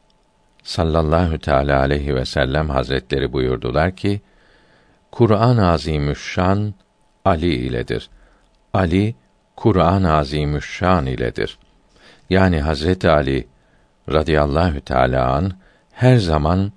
sallallahu 0.63 1.39
teala 1.39 1.79
aleyhi 1.79 2.15
ve 2.15 2.25
sellem 2.25 2.69
hazretleri 2.69 3.33
buyurdular 3.33 3.95
ki 3.95 4.21
Kur'an-ı 5.11 5.71
Azimüşşan 5.71 6.73
Ali 7.25 7.55
iledir. 7.55 8.09
Ali 8.73 9.15
Kur'an-ı 9.55 10.13
Azimüşşan 10.13 11.05
iledir. 11.05 11.57
yani 12.29 12.61
Hazreti 12.61 13.09
Ali 13.09 13.47
radıyallahu 14.09 14.81
teala 14.81 15.31
an 15.33 15.51
her 15.91 16.17
zaman 16.17 16.71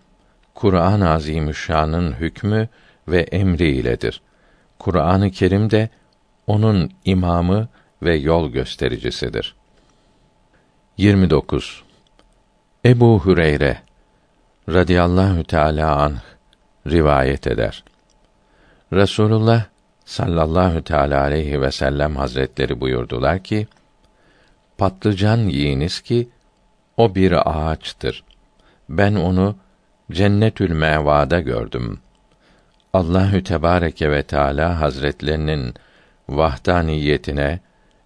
Kur'an-ı 0.55 1.11
Azimüşşan'ın 1.11 2.13
hükmü 2.13 2.69
ve 3.09 3.21
emri 3.21 3.71
iledir. 3.71 4.23
Kur'an-ı 4.79 5.31
Kerim 5.31 5.71
de 5.71 5.89
onun 6.47 6.91
imamı 7.05 7.69
ve 8.03 8.17
yol 8.17 8.51
göstericisidir. 8.51 9.55
29. 10.99 11.83
Ebu 12.85 13.25
Hüreyre 13.25 13.79
radıyallahu 14.69 15.45
teala 15.45 15.97
anh 15.97 16.21
rivayet 16.87 17.47
eder. 17.47 17.85
Resulullah 18.93 19.65
sallallahu 20.05 20.85
teala 20.85 21.21
aleyhi 21.21 21.61
ve 21.61 21.71
sellem 21.71 22.17
hazretleri 22.17 22.81
buyurdular 22.81 23.43
ki: 23.43 23.67
Patlıcan 24.79 25.39
yiyiniz 25.39 26.01
ki 26.01 26.29
o 26.97 27.15
bir 27.15 27.51
ağaçtır. 27.51 28.25
Ben 28.89 29.15
onu 29.15 29.57
Cennetül 30.13 30.71
Meva'da 30.71 31.41
gördüm. 31.41 32.01
Allahü 32.93 33.45
Tebareke 33.45 34.11
ve 34.11 34.23
Teala 34.23 34.81
Hazretlerinin 34.81 35.75
vahdaniyetine 36.29 37.61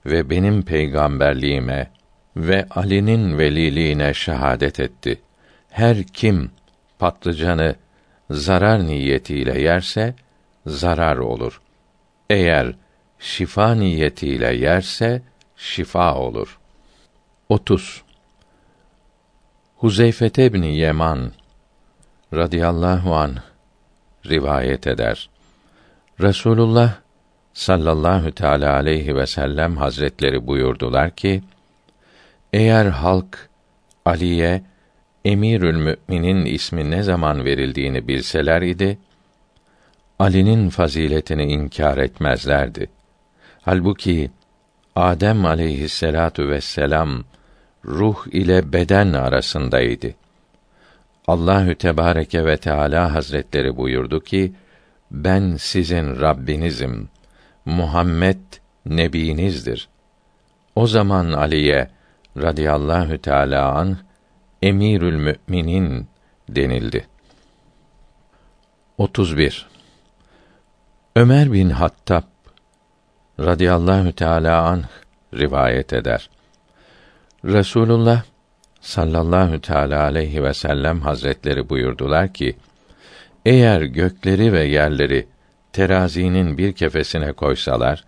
ve 0.06 0.30
benim 0.30 0.62
peygamberliğime 0.62 1.90
ve 2.36 2.66
Ali'nin 2.70 3.38
veliliğine 3.38 4.14
şehadet 4.14 4.80
etti. 4.80 5.20
Her 5.70 6.02
kim 6.02 6.50
patlıcanı 6.98 7.74
zarar 8.30 8.86
niyetiyle 8.86 9.60
yerse 9.60 10.14
zarar 10.66 11.16
olur. 11.16 11.60
Eğer 12.30 12.74
şifa 13.18 13.74
niyetiyle 13.74 14.52
yerse 14.52 15.22
şifa 15.56 16.14
olur. 16.14 16.58
30. 17.48 18.02
Huzeyfete 19.76 20.52
bin 20.52 20.62
Yeman 20.62 21.32
radıyallahu 22.34 23.14
an 23.14 23.36
rivayet 24.26 24.86
eder. 24.86 25.28
Resulullah 26.20 26.94
sallallahu 27.52 28.30
teala 28.32 28.74
aleyhi 28.74 29.16
ve 29.16 29.26
sellem 29.26 29.76
hazretleri 29.76 30.46
buyurdular 30.46 31.10
ki: 31.10 31.42
Eğer 32.52 32.86
halk 32.86 33.48
Ali'ye 34.04 34.62
Emirül 35.24 35.76
Müminin 36.08 36.44
ismi 36.44 36.90
ne 36.90 37.02
zaman 37.02 37.44
verildiğini 37.44 38.08
bilseler 38.08 38.62
idi, 38.62 38.98
Ali'nin 40.18 40.68
faziletini 40.68 41.44
inkar 41.44 41.98
etmezlerdi. 41.98 42.90
Halbuki 43.62 44.30
Adem 44.96 45.46
aleyhisselatu 45.46 46.48
vesselam 46.48 47.24
ruh 47.84 48.26
ile 48.32 48.72
beden 48.72 49.12
arasındaydı. 49.12 50.14
Allahü 51.28 51.74
Tebareke 51.74 52.44
ve 52.44 52.56
Teala 52.56 53.14
Hazretleri 53.14 53.76
buyurdu 53.76 54.20
ki: 54.20 54.52
Ben 55.10 55.56
sizin 55.56 56.20
Rabbinizim. 56.20 57.08
Muhammed 57.64 58.40
nebinizdir. 58.86 59.88
O 60.74 60.86
zaman 60.86 61.32
Ali'ye 61.32 61.90
radıyallahu 62.36 63.18
teala 63.18 63.72
an 63.72 63.98
Emirül 64.62 65.36
Müminin 65.48 66.08
denildi. 66.48 67.06
31. 68.98 69.66
Ömer 71.16 71.52
bin 71.52 71.70
Hattab 71.70 72.22
radıyallahu 73.40 74.12
teala 74.12 74.62
an 74.62 74.84
rivayet 75.34 75.92
eder. 75.92 76.30
Resulullah 77.44 78.22
sallallahu 78.80 79.60
teala 79.60 80.02
aleyhi 80.02 80.44
ve 80.44 80.54
sellem 80.54 81.00
hazretleri 81.00 81.68
buyurdular 81.68 82.32
ki: 82.32 82.56
Eğer 83.46 83.82
gökleri 83.82 84.52
ve 84.52 84.64
yerleri 84.64 85.26
terazinin 85.72 86.58
bir 86.58 86.72
kefesine 86.72 87.32
koysalar, 87.32 88.04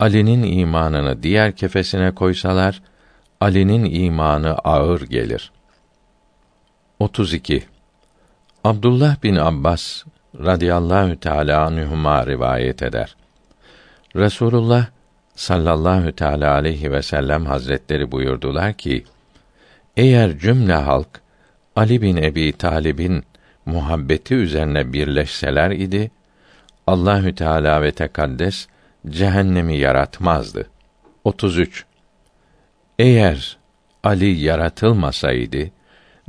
Ali'nin 0.00 0.42
imanını 0.42 1.22
diğer 1.22 1.56
kefesine 1.56 2.14
koysalar, 2.14 2.82
Ali'nin 3.40 3.84
imanı 3.84 4.54
ağır 4.54 5.00
gelir. 5.00 5.52
32. 6.98 7.64
Abdullah 8.64 9.22
bin 9.22 9.36
Abbas 9.36 10.04
radıyallahu 10.38 11.20
teala 11.20 11.64
anhuma 11.66 12.26
rivayet 12.26 12.82
eder. 12.82 13.16
Resulullah 14.16 14.86
sallallahu 15.34 16.12
teala 16.12 16.52
aleyhi 16.52 16.92
ve 16.92 17.02
sellem 17.02 17.46
hazretleri 17.46 18.12
buyurdular 18.12 18.72
ki: 18.72 19.04
Eğer 19.96 20.38
cümle 20.38 20.74
halk 20.74 21.08
Ali 21.76 22.02
bin 22.02 22.16
Ebi 22.16 22.52
Talib'in 22.52 23.24
muhabbeti 23.66 24.34
üzerine 24.34 24.92
birleşseler 24.92 25.70
idi, 25.70 26.10
Allahü 26.86 27.34
Teala 27.34 27.82
ve 27.82 27.92
Tekaddes 27.92 28.66
cehennemi 29.08 29.76
yaratmazdı. 29.76 30.70
33. 31.24 31.84
Eğer 32.98 33.58
Ali 34.04 34.26
yaratılmasaydı, 34.26 35.70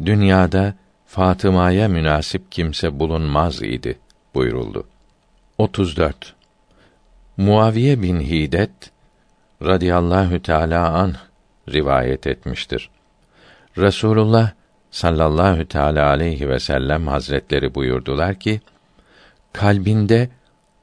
dünyada 0.05 0.74
Fatıma'ya 1.05 1.88
münasip 1.88 2.51
kimse 2.51 2.99
bulunmaz 2.99 3.61
idi 3.61 3.99
buyuruldu. 4.36 4.88
34. 5.57 6.36
Muaviye 7.38 8.01
bin 8.01 8.20
Hidet 8.20 8.91
radıyallahu 9.61 10.41
teala 10.41 10.89
an 10.89 11.16
rivayet 11.70 12.28
etmiştir. 12.28 12.89
Resulullah 13.78 14.51
sallallahu 14.91 15.65
teala 15.65 16.09
aleyhi 16.09 16.49
ve 16.49 16.59
sellem 16.59 17.07
hazretleri 17.07 17.76
buyurdular 17.76 18.36
ki 18.36 18.61
kalbinde 19.53 20.30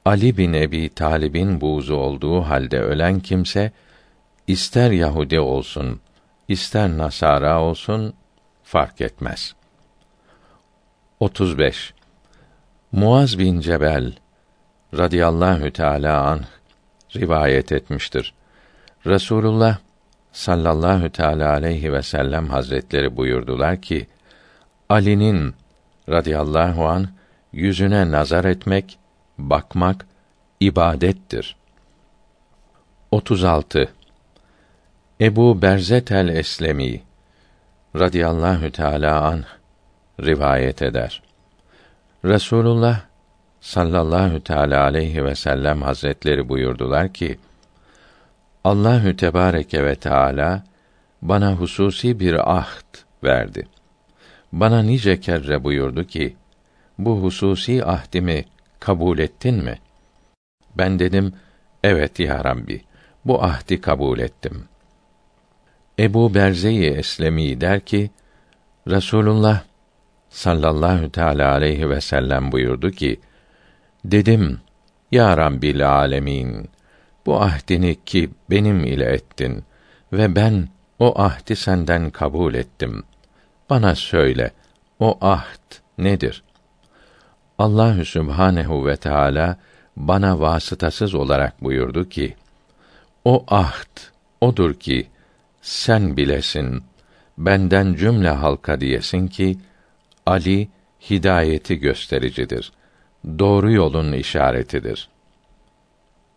Ali 0.05 0.37
bin 0.37 0.53
Ebi 0.53 0.89
Talib'in 0.89 1.61
buğzu 1.61 1.95
olduğu 1.95 2.41
halde 2.41 2.79
ölen 2.81 3.19
kimse 3.19 3.71
ister 4.47 4.91
Yahudi 4.91 5.39
olsun, 5.39 5.99
ister 6.47 6.89
Nasara 6.89 7.61
olsun 7.61 8.13
fark 8.63 9.01
etmez. 9.01 9.55
35. 11.19 11.93
Muaz 12.91 13.39
bin 13.39 13.59
Cebel 13.59 14.13
radıyallahu 14.97 15.71
teala 15.71 16.21
an 16.21 16.41
rivayet 17.15 17.71
etmiştir. 17.71 18.33
Resulullah 19.05 19.77
sallallahu 20.31 21.09
teala 21.09 21.49
aleyhi 21.49 21.93
ve 21.93 22.01
sellem 22.01 22.47
hazretleri 22.47 23.17
buyurdular 23.17 23.81
ki 23.81 24.07
Ali'nin 24.89 25.55
radıyallahu 26.09 26.87
an 26.87 27.07
yüzüne 27.53 28.11
nazar 28.11 28.45
etmek, 28.45 28.99
bakmak 29.37 30.05
ibadettir. 30.59 31.55
36. 33.11 33.89
Ebu 35.21 35.61
Berzet 35.61 36.11
el 36.11 36.27
Eslemi 36.27 37.01
radıyallahu 37.95 38.71
teala 38.71 39.21
an 39.21 39.43
rivayet 40.19 40.81
eder. 40.81 41.21
Resulullah 42.25 43.01
sallallahu 43.61 44.43
teala 44.43 44.83
aleyhi 44.83 45.25
ve 45.25 45.35
sellem 45.35 45.81
hazretleri 45.81 46.49
buyurdular 46.49 47.13
ki 47.13 47.39
Allahü 48.63 49.15
Tebareke 49.15 49.85
ve 49.85 49.95
Teala 49.95 50.63
bana 51.21 51.53
hususi 51.53 52.19
bir 52.19 52.57
ahd 52.59 52.97
verdi. 53.23 53.67
Bana 54.51 54.81
nice 54.81 55.19
kerre 55.19 55.63
buyurdu 55.63 56.03
ki, 56.03 56.35
bu 56.97 57.23
hususi 57.23 57.85
ahdimi 57.85 58.45
kabul 58.79 59.19
ettin 59.19 59.63
mi? 59.63 59.79
Ben 60.77 60.99
dedim, 60.99 61.33
evet 61.83 62.19
ya 62.19 62.43
Rabbi, 62.43 62.81
bu 63.25 63.43
ahdi 63.43 63.81
kabul 63.81 64.19
ettim. 64.19 64.63
Ebu 65.99 66.33
Berze-i 66.33 66.85
Eslemi 66.85 67.61
der 67.61 67.79
ki, 67.79 68.11
Resulullah 68.87 69.63
sallallahu 70.29 71.09
teala 71.11 71.51
aleyhi 71.51 71.89
ve 71.89 72.01
sellem 72.01 72.51
buyurdu 72.51 72.91
ki, 72.91 73.19
dedim, 74.05 74.59
Ya 75.11 75.37
Rabbil 75.37 75.89
alemin, 75.89 76.69
bu 77.25 77.41
ahdini 77.41 78.05
ki 78.05 78.29
benim 78.49 78.83
ile 78.83 79.05
ettin 79.05 79.63
ve 80.13 80.35
ben 80.35 80.69
o 80.99 81.21
ahdi 81.21 81.55
senden 81.55 82.09
kabul 82.09 82.53
ettim. 82.53 83.03
Bana 83.69 83.95
söyle, 83.95 84.51
o 84.99 85.17
ahd 85.21 85.75
nedir? 85.97 86.43
Allahü 87.57 88.05
Sübhanehu 88.05 88.87
ve 88.87 88.97
Teala 88.97 89.57
bana 89.95 90.39
vasıtasız 90.39 91.13
olarak 91.13 91.63
buyurdu 91.63 92.09
ki: 92.09 92.35
O 93.25 93.45
ahd 93.47 93.99
odur 94.41 94.73
ki 94.73 95.07
sen 95.61 96.17
bilesin 96.17 96.83
benden 97.37 97.93
cümle 97.93 98.29
halka 98.29 98.81
diyesin 98.81 99.27
ki 99.27 99.57
Ali 100.25 100.69
hidayeti 101.09 101.79
göstericidir. 101.79 102.71
Doğru 103.39 103.71
yolun 103.71 104.11
işaretidir 104.11 105.10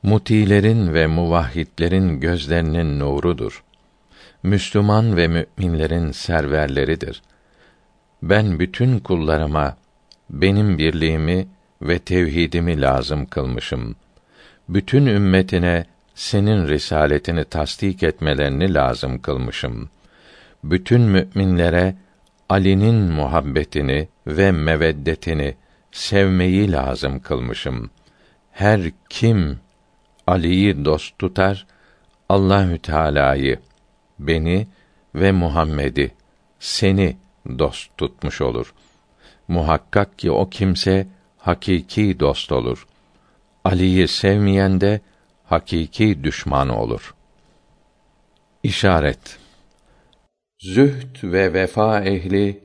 mutilerin 0.05 0.95
ve 0.95 1.07
muvahhidlerin 1.07 2.21
gözlerinin 2.21 2.99
nurudur 2.99 3.65
Müslüman 4.43 5.17
ve 5.17 5.29
müminlerin 5.29 6.13
serverleridir. 6.13 7.23
Ben 8.23 8.59
bütün 8.59 8.99
kullarıma 8.99 9.77
benim 10.31 10.79
birliğimi 10.79 11.47
ve 11.83 11.99
tevhidimi 11.99 12.81
lazım 12.81 13.27
kılmışım. 13.27 13.97
Bütün 14.69 15.07
ümmetine 15.07 15.87
senin 16.15 16.69
risaletini 16.69 17.45
tasdik 17.45 18.03
etmelerini 18.03 18.75
lazım 18.75 19.19
kılmışım. 19.19 19.91
Bütün 20.65 21.01
müminlere 21.01 21.95
Ali'nin 22.49 22.95
muhabbetini 22.95 24.09
ve 24.27 24.53
meveddetini 24.53 25.55
sevmeyi 25.93 26.73
lazım 26.73 27.21
kılmışım. 27.21 27.91
Her 28.53 28.81
kim 29.09 29.64
Ali'yi 30.27 30.85
dost 30.85 31.19
tutar, 31.19 31.67
Allahü 32.29 32.79
Teala'yı, 32.79 33.59
beni 34.19 34.67
ve 35.15 35.33
Muhammed'i, 35.33 36.15
seni 36.59 37.17
dost 37.59 37.99
tutmuş 37.99 38.41
olur. 38.41 38.75
Muhakkak 39.49 40.19
ki 40.19 40.31
o 40.31 40.51
kimse 40.51 41.07
hakiki 41.39 42.21
dost 42.21 42.53
olur. 42.53 42.87
Ali'yi 43.65 44.09
sevmeyen 44.09 44.81
de 44.81 45.01
hakiki 45.45 46.25
düşman 46.25 46.69
olur. 46.69 47.15
İşaret 48.63 49.39
Zühd 50.59 51.23
ve 51.23 51.53
vefa 51.53 52.01
ehli 52.01 52.61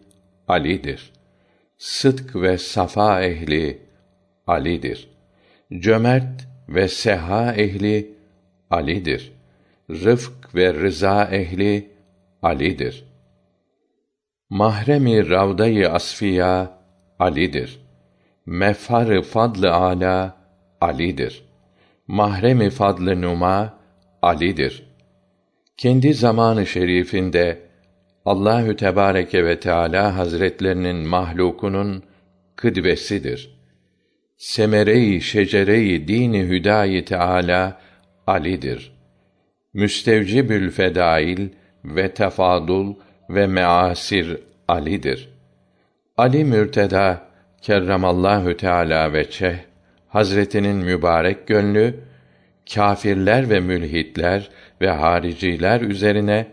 Ali'dir. 0.47 1.11
Sıdk 1.77 2.35
ve 2.35 2.57
safa 2.57 3.21
ehli 3.21 3.81
Ali'dir. 4.47 5.09
Cömert 5.79 6.48
ve 6.69 6.87
seha 6.87 7.53
ehli 7.53 8.13
Ali'dir. 8.69 9.31
Rıfk 9.89 10.55
ve 10.55 10.73
rıza 10.73 11.23
ehli 11.25 11.91
Ali'dir. 12.41 13.03
Mahremi 14.49 15.29
ravdayı 15.29 15.89
asfiya 15.89 16.79
Ali'dir. 17.19 17.79
Mefhar 18.45 19.21
fadlı 19.21 19.73
ala 19.73 20.37
Ali'dir. 20.81 21.43
Mahremi 22.07 22.69
fadlı 22.69 23.21
numa 23.21 23.73
Ali'dir. 24.21 24.83
Kendi 25.77 26.13
zamanı 26.13 26.65
şerifinde 26.65 27.61
Allahü 28.25 28.75
Tebareke 28.75 29.45
ve 29.45 29.59
Teala 29.59 30.17
Hazretlerinin 30.17 30.95
mahlukunun 30.95 32.03
kıdvesidir. 32.55 33.58
Semere-i 34.39 35.21
şecere-i 35.21 36.07
dini 36.07 36.39
hüdayi 36.39 37.05
Teala 37.05 37.81
Ali'dir. 38.27 38.91
Müstevcibül 39.73 40.71
fedail 40.71 41.49
ve 41.85 42.13
tefadul 42.13 42.95
ve 43.29 43.47
measir 43.47 44.37
Ali'dir. 44.67 45.29
Ali 46.17 46.45
Mürteda 46.45 47.27
kerremallahu 47.61 48.57
teala 48.57 49.13
ve 49.13 49.29
çeh 49.29 49.55
Hazretinin 50.07 50.75
mübarek 50.75 51.47
gönlü 51.47 51.95
kâfirler 52.73 53.49
ve 53.49 53.59
mülhitler 53.59 54.49
ve 54.81 54.89
hariciler 54.89 55.81
üzerine 55.81 56.47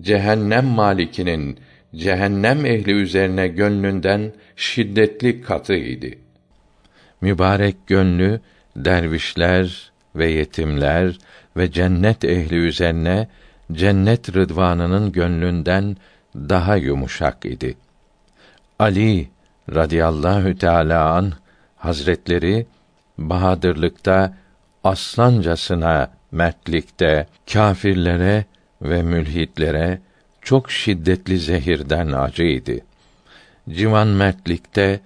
cehennem 0.00 0.64
malikinin 0.64 1.58
cehennem 1.94 2.66
ehli 2.66 2.92
üzerine 2.92 3.48
gönlünden 3.48 4.32
şiddetli 4.56 5.42
katı 5.42 5.74
idi. 5.74 6.18
Mübarek 7.20 7.86
gönlü 7.86 8.40
dervişler 8.76 9.92
ve 10.16 10.30
yetimler 10.30 11.18
ve 11.56 11.72
cennet 11.72 12.24
ehli 12.24 12.56
üzerine 12.56 13.28
cennet 13.72 14.34
rıdvanının 14.34 15.12
gönlünden 15.12 15.96
daha 16.34 16.76
yumuşak 16.76 17.44
idi. 17.44 17.76
Ali 18.78 19.28
radıyallahu 19.74 20.58
teala 20.58 21.10
an 21.10 21.32
hazretleri 21.76 22.66
bahadırlıkta 23.18 24.34
aslancasına 24.84 26.10
mertlikte 26.32 27.26
kâfirlere 27.52 28.44
ve 28.82 29.02
mülhitlere 29.02 30.00
çok 30.42 30.70
şiddetli 30.70 31.38
zehirden 31.38 32.12
acıydı. 32.12 32.72
Civan 33.70 34.08
mertlikte 34.08 35.00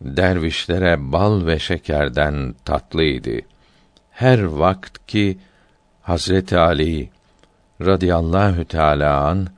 dervişlere 0.00 1.12
bal 1.12 1.46
ve 1.46 1.58
şekerden 1.58 2.54
tatlıydı. 2.64 3.40
Her 4.10 4.42
vakt 4.42 5.06
ki 5.06 5.38
Hazreti 6.02 6.58
Ali 6.58 7.10
radıyallahu 7.80 8.64
teala 8.64 9.20
an 9.20 9.48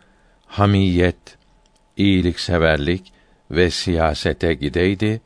hamiyet, 0.47 1.39
iyilikseverlik 1.97 3.13
ve 3.51 3.71
siyasete 3.71 4.55
gideydi, 4.55 5.21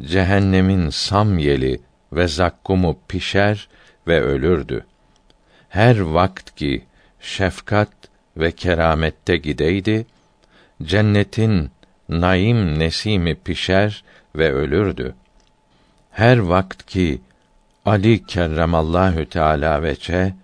cehennemin 0.00 0.90
sam 0.90 1.38
yeli 1.38 1.80
ve 2.12 2.28
zakkumu 2.28 2.98
pişer 3.08 3.68
ve 4.08 4.22
ölürdü. 4.22 4.86
Her 5.68 6.00
vakt 6.00 6.54
ki 6.56 6.84
şefkat 7.20 7.92
ve 8.36 8.52
keramette 8.52 9.36
gideydi, 9.36 10.06
cennetin 10.82 11.70
naim 12.08 12.78
nesimi 12.78 13.34
pişer 13.34 14.04
ve 14.38 14.52
ölürdü. 14.52 15.14
Her 16.10 16.38
vakt 16.38 16.86
ki 16.86 17.20
Ali 17.84 18.26
kerremallahu 18.26 19.28
teala 19.28 19.82
veçe 19.82 20.34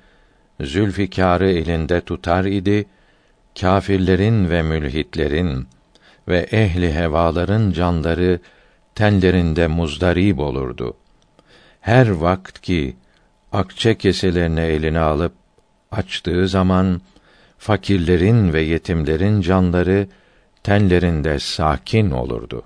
Zülfikar'ı 0.61 1.51
elinde 1.51 2.01
tutar 2.01 2.45
idi, 2.45 2.86
kâfirlerin 3.61 4.51
ve 4.51 4.62
mülhitlerin 4.62 5.66
ve 6.28 6.38
ehli 6.38 6.95
hevaların 6.95 7.70
canları 7.70 8.40
tenlerinde 8.95 9.66
muzdarib 9.66 10.38
olurdu. 10.38 10.97
Her 11.80 12.09
vakt 12.09 12.61
ki 12.61 12.97
akçe 13.53 13.99
keselerini 13.99 14.61
eline 14.61 15.01
alıp 15.01 15.32
açtığı 15.90 16.49
zaman 16.49 17.01
fakirlerin 17.59 18.53
ve 18.53 18.62
yetimlerin 18.62 19.40
canları 19.40 20.09
tenlerinde 20.62 21.38
sakin 21.38 22.11
olurdu. 22.11 22.62